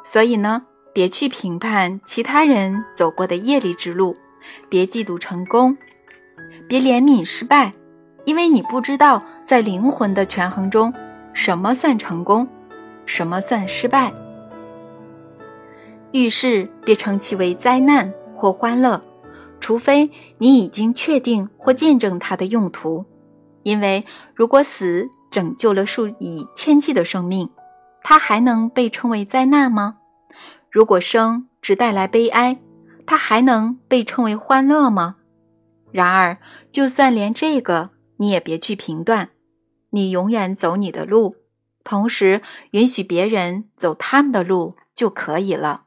[0.05, 4.16] 所以呢，别去评判其他人走过的业力之路，
[4.70, 5.78] 别嫉妒成功，
[6.70, 7.72] 别怜悯失败，
[8.24, 10.93] 因为你不知道在灵魂的权衡中，
[11.34, 12.47] 什么算成功，
[13.05, 14.12] 什么算失败。
[16.14, 18.99] 遇事别称其为灾难或欢乐，
[19.59, 23.05] 除非你已经确定或见证它的用途。
[23.64, 24.03] 因为
[24.34, 27.49] 如果死拯救了数以千计的生命，
[28.01, 29.97] 它还能被称为灾难吗？
[30.70, 32.59] 如果生只带来悲哀，
[33.05, 35.18] 它还能被称为欢乐吗？
[35.91, 36.39] 然而，
[36.72, 39.30] 就算连这个你也别去评断，
[39.91, 41.34] 你永远走你的路，
[41.84, 42.41] 同时
[42.72, 45.84] 允许别人走他们的路就可以了。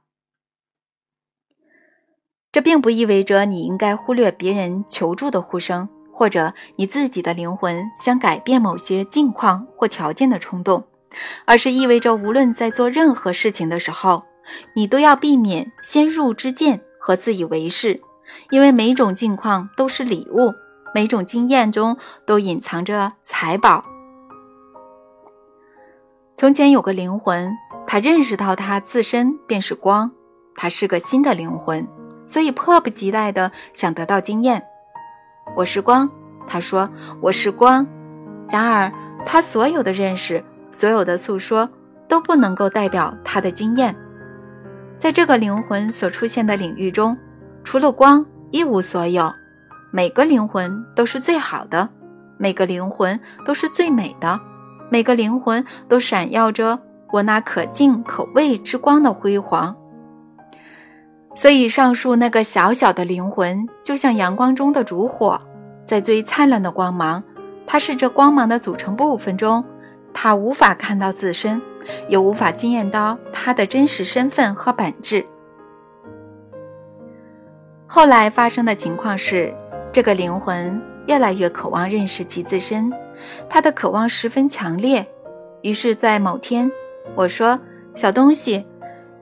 [2.55, 10.84] 这并不意味着你应该忽略别人求助的呼声，或者你自己的灵魂想改变某些境况或条件的冲动，
[11.46, 14.22] 而是意味着无论在做任何事情的时候，
[14.76, 18.00] 你都要避免先入之见和自以为是，
[18.50, 20.55] 因为每种境况都是礼物，
[20.94, 23.82] 每种经验中都隐藏着财宝。
[26.36, 27.50] 从前有个灵魂，
[27.84, 30.12] 他认识到他自身便是光，
[30.55, 31.84] 他是个新的灵魂。
[32.27, 34.62] 所以迫不及待地想得到经验。
[35.57, 36.11] 我是光，
[36.47, 36.89] 他说
[37.20, 37.87] 我是光。
[38.49, 38.93] 然而，
[39.27, 41.68] 他所有的认识，所有的诉说，
[42.09, 43.95] 都不能够代表他的经验。
[44.99, 47.16] 在这个灵魂所出现的领域中，
[47.62, 49.31] 除了光，一无所有。
[49.91, 51.89] 每个灵魂都是最好的，
[52.37, 54.41] 每个灵魂都是最美的，
[54.91, 56.79] 每个灵魂都闪耀着
[57.12, 59.77] 我那可敬可畏之光的辉煌。
[61.35, 65.39] 所以，上述那个小小的灵魂，就像阳光中的烛火，
[65.85, 67.22] 在最灿烂的光芒。
[67.66, 69.64] 它是这光芒的组成部分中，
[70.12, 71.61] 它无法看到自身，
[72.09, 75.24] 也无法惊艳到它的真实身份和本质。
[77.87, 79.53] 后来发生的情况是，
[79.91, 82.93] 这个灵魂越来越渴望认识其自身，
[83.49, 85.05] 他的渴望十分强烈。
[85.62, 86.70] 于是，在某天，
[87.14, 87.59] 我说
[87.95, 88.64] ：“小东西。”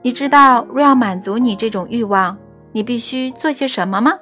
[0.03, 2.37] 你知道，若要满足你这种欲望，
[2.73, 4.13] 你必须做些什么吗？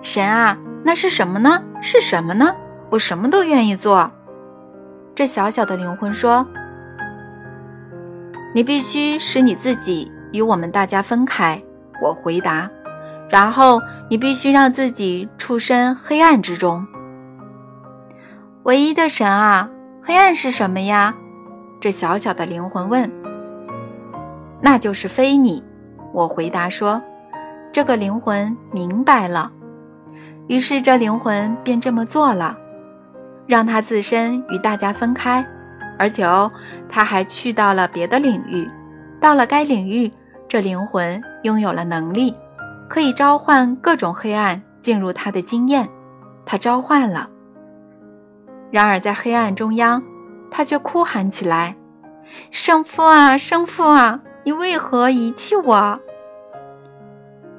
[0.00, 1.60] 神啊，那是什么呢？
[1.82, 2.54] 是什么呢？
[2.88, 4.08] 我什么都愿意做。
[5.12, 6.46] 这小小的灵魂说
[8.54, 11.60] ：“你必须使你自己与我们大家分开。”
[12.00, 12.70] 我回答
[13.28, 16.86] ：“然后你必须让自己出身黑暗之中。”
[18.62, 19.68] 唯一的神啊，
[20.00, 21.12] 黑暗是什么呀？
[21.80, 23.10] 这小小的灵魂问。
[24.60, 25.62] 那就是非你，
[26.12, 27.00] 我回答说，
[27.70, 29.52] 这个灵魂明白了，
[30.48, 32.56] 于是这灵魂便这么做了，
[33.46, 35.46] 让他自身与大家分开，
[35.98, 36.50] 而且哦，
[36.88, 38.66] 他还去到了别的领域，
[39.20, 40.10] 到了该领域，
[40.48, 42.34] 这灵魂拥有了能力，
[42.88, 45.88] 可以召唤各种黑暗进入他的经验，
[46.44, 47.28] 他召唤了，
[48.72, 50.02] 然而在黑暗中央，
[50.50, 51.76] 他却哭喊起来
[52.50, 56.00] ：“圣父啊，圣父啊！”你为何遗弃我？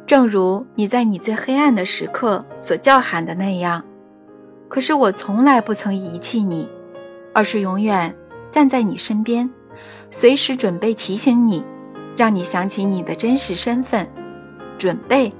[0.08, 3.86] 正如你在你最黑暗的时刻所叫喊的那样。
[4.68, 6.68] 可是我从来不曾遗弃你，
[7.32, 8.16] 而是永远
[8.50, 9.48] 站在你身边，
[10.10, 11.64] 随时准备提醒你，
[12.18, 14.10] 让你想起你的真实身份，
[14.76, 15.32] 准备，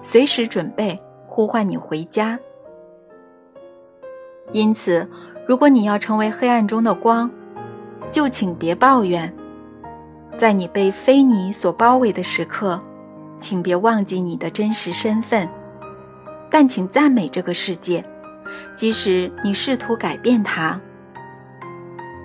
[0.00, 2.38] 随时准备呼唤你回家。
[4.52, 5.10] 因此，
[5.44, 7.28] 如果你要成为黑暗中的光，
[8.12, 9.34] 就请别抱怨。
[10.38, 12.78] 在你被非你所包围的时刻，
[13.40, 15.48] 请别忘记你的真实身份，
[16.48, 18.00] 但请赞美这个世界，
[18.76, 20.80] 即使你试图改变它。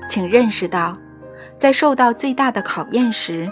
[0.07, 0.93] 请认识到，
[1.57, 3.51] 在受到最大的考验时，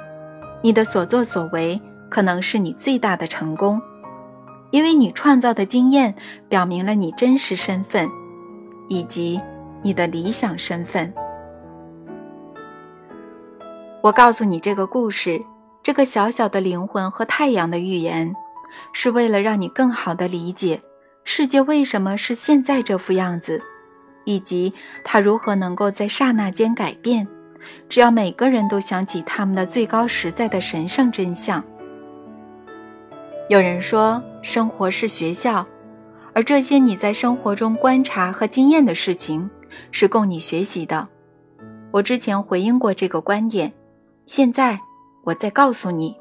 [0.61, 3.81] 你的所作所为可能是你最大的成功，
[4.69, 6.13] 因为你创造的经验
[6.47, 8.07] 表明了你真实身份，
[8.89, 9.41] 以及
[9.81, 11.11] 你的理想身份。
[14.03, 15.39] 我告诉你这个故事，
[15.83, 18.35] 这个小小的灵魂和太阳的预言，
[18.93, 20.81] 是为了让你更好的理解
[21.23, 23.61] 世界为什么是现在这副样子，
[24.25, 24.73] 以及
[25.03, 27.27] 它如何能够在刹那间改变。
[27.87, 31.63] 只要每个人都想起他们的最高实在的神圣真相。
[33.49, 35.63] 有人说，生活是学校，
[36.33, 39.47] 而这些你在生活中观察和经验的事情，
[39.91, 41.07] 是供你学习的。
[41.91, 43.71] 我之前回应过这个观点。
[44.25, 44.77] 现在，
[45.25, 46.15] 我再告诉你，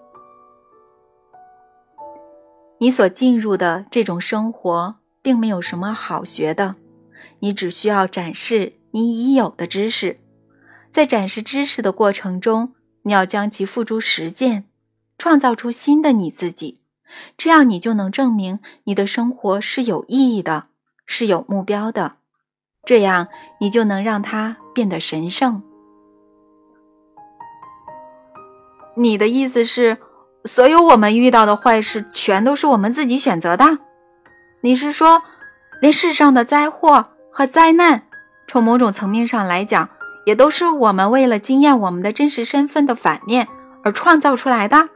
[2.78, 6.74] 你所进入的这种生活并没有什么好学的。
[7.40, 10.16] 你只需要展示你已有的知识，
[10.92, 14.68] 在展示知识的过程中，你要将其付诸实践，
[15.16, 16.82] 创造出新的你自己。
[17.36, 20.64] 这样，你就能证明你的生活是有意义的，
[21.06, 22.18] 是有目标的。
[22.84, 23.28] 这样，
[23.60, 25.62] 你就能让它变得神圣。
[29.00, 29.96] 你的意思是，
[30.44, 33.78] 所有我们遇到的坏事全都是我们自己选择的？
[34.60, 35.22] 你是说，
[35.80, 38.02] 连世上的灾祸和灾难，
[38.46, 39.88] 从某种层面上来讲，
[40.26, 43.48] 也都是我们为了惊艳我们的真实身份的反面
[43.82, 44.90] 而创造出来的？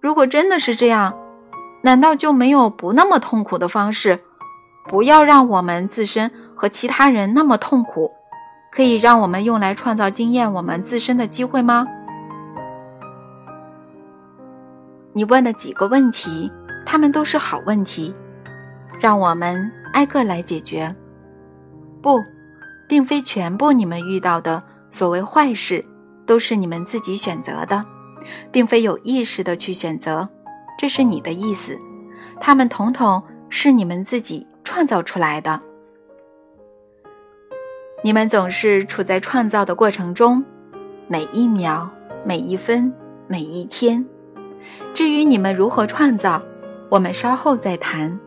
[0.00, 1.16] 如果真的是这样，
[1.84, 4.18] 难道就没有不那么痛苦的方式？
[4.88, 8.10] 不要让我们自身和其他人那么痛苦，
[8.72, 11.86] 可以让我们用来创造经验我们自身的机会吗？
[15.14, 16.52] 你问的几个问题，
[16.84, 18.12] 他们都是好问题，
[19.00, 20.88] 让我们挨个来解决。
[22.02, 22.20] 不，
[22.86, 25.82] 并非全部你们遇到的所谓坏事
[26.26, 27.80] 都是你们自己选择的，
[28.50, 30.28] 并非有意识的去选择，
[30.76, 31.78] 这是你的意思。
[32.40, 34.46] 他们统统是你们自己。
[34.66, 35.60] 创造出来的，
[38.02, 40.42] 你们总是处在创造的过程中，
[41.06, 41.88] 每一秒、
[42.24, 42.92] 每一分、
[43.28, 44.04] 每一天。
[44.94, 46.40] 至于你们如何创造，
[46.88, 48.18] 我们稍后再谈。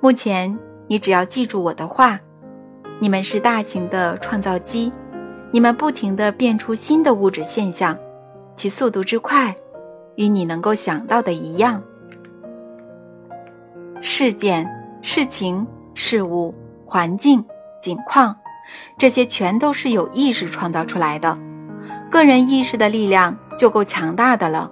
[0.00, 2.18] 目前，你只要记住我的话：
[3.00, 4.90] 你们是大型的创造机，
[5.50, 7.98] 你们不停地变出新的物质现象，
[8.54, 9.54] 其速度之快，
[10.14, 11.82] 与你能够想到的一样。
[14.00, 14.66] 事件。
[15.02, 16.52] 事情、事物、
[16.84, 17.44] 环境、
[17.80, 18.34] 景况，
[18.98, 21.36] 这些全都是有意识创造出来的。
[22.10, 24.68] 个人意识的力量就够强大的了。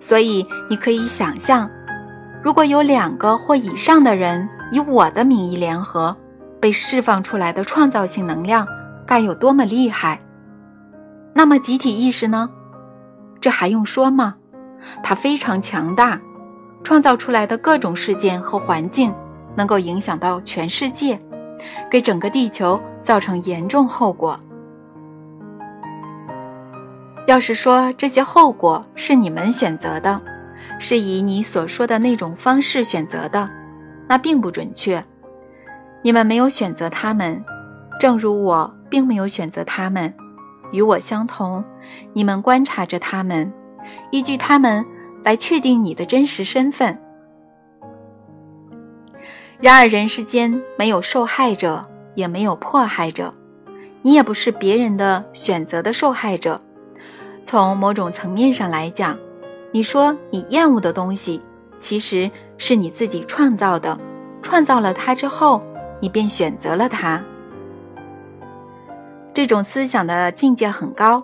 [0.00, 1.70] 所以，你可以想象，
[2.42, 6.16] 如果有两个或以上的人以我的名义联合，
[6.60, 8.66] 被释放出来的创造性能量
[9.06, 10.18] 该有多么厉害。
[11.34, 12.50] 那么，集体意识呢？
[13.40, 14.36] 这还用说吗？
[15.02, 16.20] 它非常强大，
[16.82, 19.14] 创造出来的各种事件和环境。
[19.56, 21.18] 能够影响到全世界，
[21.90, 24.38] 给整个地球造成严重后果。
[27.26, 30.20] 要是说这些后果是你们选择的，
[30.78, 33.48] 是以你所说的那种方式选择的，
[34.08, 35.00] 那并不准确。
[36.02, 37.44] 你们没有选择他们，
[38.00, 40.12] 正如我并没有选择他们。
[40.72, 41.64] 与我相同，
[42.12, 43.52] 你们观察着他们，
[44.10, 44.84] 依据他们
[45.24, 46.98] 来确定你的真实身份。
[49.60, 51.82] 然而，人世间没有受害者，
[52.14, 53.30] 也没有迫害者，
[54.02, 56.58] 你也不是别人的选择的受害者。
[57.50, 59.18] 从某种层面上来讲，
[59.72, 61.40] 你说你厌恶的东西，
[61.80, 63.98] 其实是你自己创造的。
[64.40, 65.58] 创造了它之后，
[65.98, 67.20] 你便选择了它。
[69.34, 71.20] 这种思想的境界很高，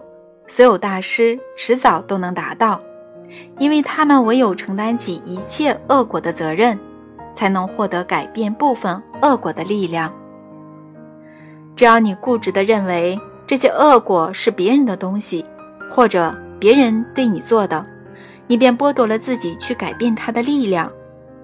[0.48, 2.76] 所有大师迟早都能达到，
[3.60, 6.76] 因为他们唯有承担起一切恶果的责任。
[7.36, 10.10] 才能获得改变部分恶果的力量。
[11.76, 13.16] 只要你固执地认为
[13.46, 15.44] 这些恶果是别人的东西，
[15.88, 17.82] 或者别人对你做的，
[18.46, 20.90] 你便剥夺了自己去改变它的力量。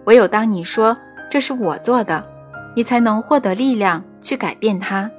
[0.05, 0.97] 唯有当你说
[1.31, 2.23] 这是我做的，
[2.75, 5.11] 你才能获得力量去改变它。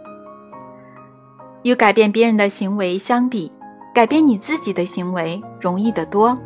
[1.64, 3.50] 与改变别人的行为相比，
[3.94, 6.38] 改变你自己的行为容易得多。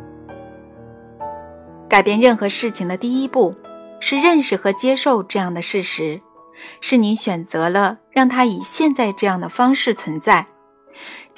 [1.88, 3.52] 改变任何事情的第一步。
[4.00, 6.16] 是认识和接受这样的事实，
[6.80, 10.46] 是你选择了让它以现在这样的方式存在。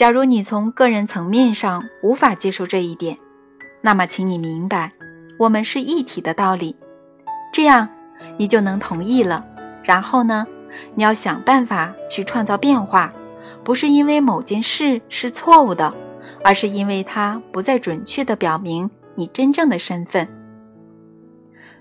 [0.01, 3.15] 假如你从个人层面上无法接受这一点，
[3.83, 4.89] 那么请你明白，
[5.39, 6.75] 我们是一体的道理，
[7.53, 7.87] 这样
[8.39, 9.45] 你就能同意了。
[9.85, 10.47] 然后呢，
[10.95, 13.11] 你要想办法去创造变化，
[13.63, 15.95] 不是因为某件事是错误的，
[16.43, 20.27] 而是因为它不再准确地表明你真正的身份。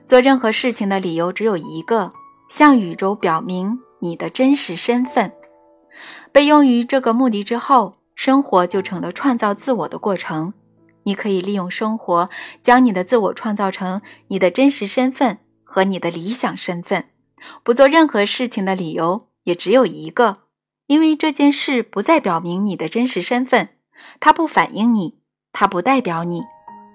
[0.06, 2.10] 做任何事情的理由只有一个：
[2.50, 5.32] 向宇宙表明你的真实身份。
[6.34, 10.54] 被用于这个目的之后，生活就成了创造自我的过程。
[11.04, 12.30] 你可以利用生活
[12.62, 17.06] 将你的自我创造成你的真实身份和你的理想身份。
[17.64, 20.34] 不做任何事情的理由也只有一个：
[20.88, 23.70] 因为这件事不再表明你的真实身份，
[24.20, 25.16] 它不反映你，
[25.54, 26.44] 它不代表你，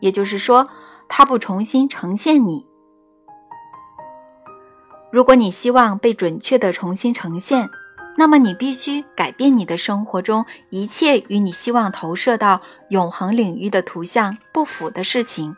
[0.03, 0.69] 也就是说，
[1.09, 2.67] 它不重新呈现你。
[5.11, 7.71] 如果你希望被准确的重新呈现，
[8.17, 12.61] 那么你必须改变你的生活中一切与你希望投射到
[12.91, 15.57] 永恒领域的图像不符的事情。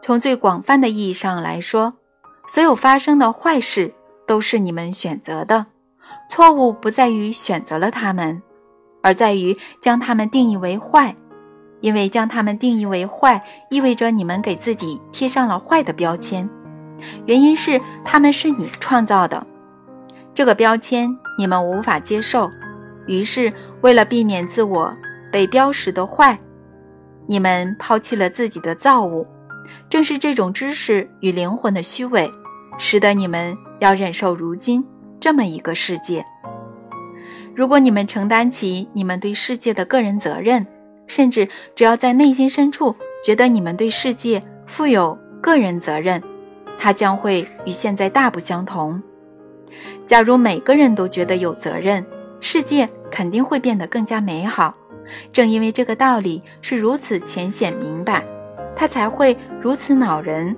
[0.00, 1.94] 从最广泛的意义上来说，
[2.46, 3.92] 所有发生的坏事
[4.26, 5.64] 都是你们选择的。
[6.30, 8.40] 错误不在于选择了它们，
[9.02, 11.14] 而在于将它们定义为坏，
[11.80, 16.48] 因为将它们定义为坏，意味着你们给自己贴上了坏的标签。
[17.26, 19.44] 原因是他们是你创造的，
[20.36, 21.08] 这个标签
[21.38, 22.50] 你们无法接受。
[23.06, 24.92] 于是，为了避免自我
[25.32, 26.38] 被标识的坏，
[27.26, 29.24] 你们抛弃了自己的造物。
[29.88, 32.30] 正是这种知识与灵魂的虚伪，
[32.76, 34.84] 使得你们要忍受如今
[35.18, 36.22] 这么一个世界。
[37.54, 40.66] 如果你们承担起你们对世界的个人责任，
[41.06, 46.22] 甚至只要在内心深处觉得你们对世界负有个人责任，
[46.78, 49.02] 它将会与现在大不相同。
[50.06, 52.04] 假如每个人都觉得有责任，
[52.40, 54.72] 世界肯定会变得更加美好。
[55.32, 58.24] 正因为这个道理是如此浅显明白。
[58.78, 60.54] 它才会如此恼人，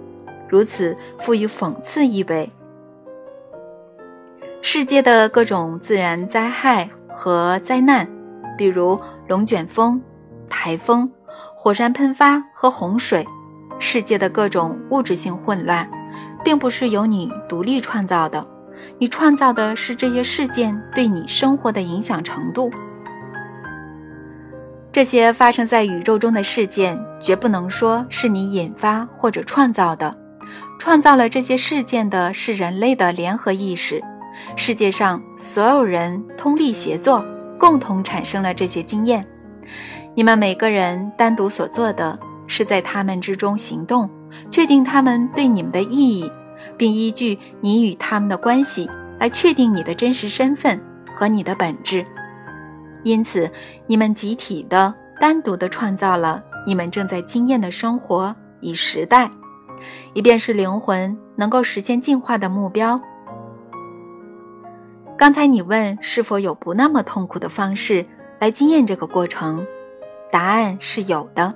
[0.49, 2.49] 如此富于讽刺意味。
[4.61, 8.09] 世界的各种自然灾害和灾难，
[8.57, 10.03] 比如龙卷风、
[10.51, 11.09] 台风、
[11.55, 13.23] 火山喷发和洪水；
[13.79, 15.89] 世界的各种物质性混乱，
[16.43, 18.45] 并不是由你独立创造的，
[18.99, 22.71] 你创造的是这些事件对你生活的影响程度。
[24.91, 30.13] 这些发生在宇宙中的事件，绝不能说是你引发或者创造的。
[30.79, 34.01] 创造了这些事件的是人类的联合意识。
[34.57, 37.25] 世界上所有人通力协作，
[37.59, 39.23] 共同产生了这些经验。
[40.15, 44.09] 你们每个人单独所做的，是在他们之中行动，
[44.51, 46.31] 确定他们对你们的意义，
[46.79, 50.81] 并依据你与他们的关系来确定你的真实身份
[51.14, 52.05] 和你的本质。
[53.03, 53.51] 因此，
[53.87, 59.29] 你们集体的、单独的创造了你们正在经验的生活与时代，
[60.14, 63.01] 以便是灵魂能够实现进化的目标。
[65.16, 68.05] 刚才你问是否有不那么痛苦的方式
[68.41, 69.66] 来经验这个过程，
[70.31, 71.53] 答案是有的，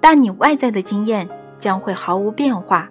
[0.00, 1.28] 但你外在的经验
[1.58, 2.88] 将会毫无变化。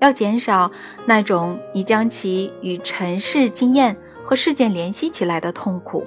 [0.00, 0.70] 要减少
[1.06, 6.02] 那种你将其与尘世经验和事件联系起来的痛苦。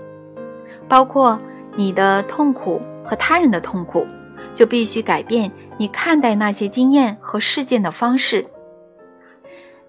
[0.90, 1.40] 包括
[1.76, 4.06] 你的痛苦和他人的痛苦，
[4.54, 8.46] 就必须改变你看待那些经验和事件的方式。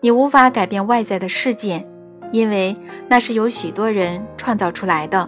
[0.00, 1.84] 你无法改变外在的事件，
[2.30, 2.74] 因为
[3.08, 5.26] 那是由许多人创造出来的，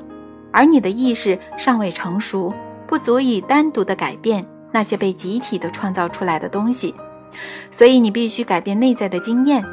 [0.52, 2.52] 而你的意识尚未成熟，
[2.86, 6.94] 不足以单独的改变那些被集体的创造出来的东西。
[7.70, 9.64] 所以你必须改变内在的经验，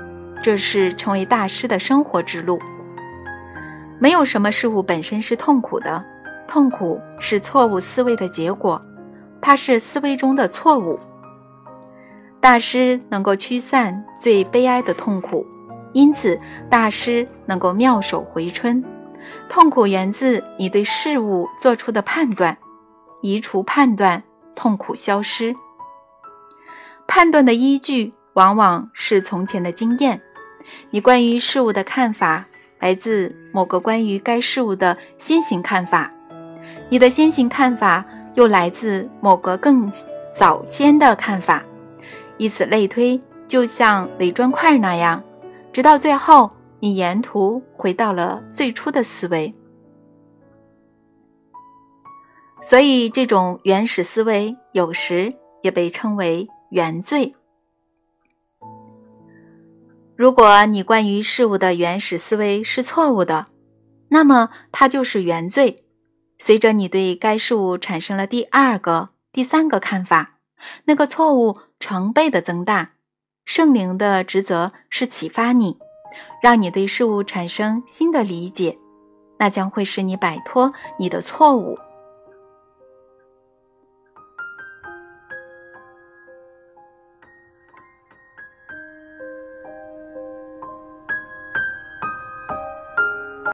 [0.41, 2.59] 这是成为大师的生活之路。
[3.99, 6.03] 没有什么事物本身是痛苦的，
[6.47, 8.79] 痛苦是错误思维的结果，
[9.41, 10.97] 它是思维中的错误。
[12.41, 15.45] 大师能够驱散最悲哀的痛苦，
[15.93, 16.37] 因此
[16.69, 18.83] 大师能够妙手回春。
[19.47, 22.57] 痛苦源自你对事物做出的判断，
[23.21, 24.21] 移除判断，
[24.53, 25.53] 痛苦消失。
[27.15, 30.19] 判断的依据往往是从前的经验，
[30.89, 32.43] 你关于事物的看法。
[32.79, 36.09] 来自某个关于该事物的先行看法，
[36.89, 38.03] 你的先行看法
[38.33, 39.91] 又来自某个更
[40.35, 41.61] 早先的看法，
[42.37, 45.23] 以此类推，就像垒砖块那样，
[45.71, 46.49] 直到最后，
[46.79, 49.53] 你沿途回到了最初的思维。
[52.59, 57.31] 所以，这种原始思维有时也被称为原罪。
[60.15, 63.45] 如果你关于事物的原始思维是错误的，
[64.09, 65.83] 那么它就是原罪。
[66.39, 70.39] 随着你对该事物产生了第二个、第三个看法，
[70.85, 72.93] 那个错误成倍的增大。
[73.45, 75.77] 圣灵的职责是启发你，
[76.41, 78.75] 让你对事物产生新的理解，
[79.37, 81.75] 那将会使你摆脱你的错误。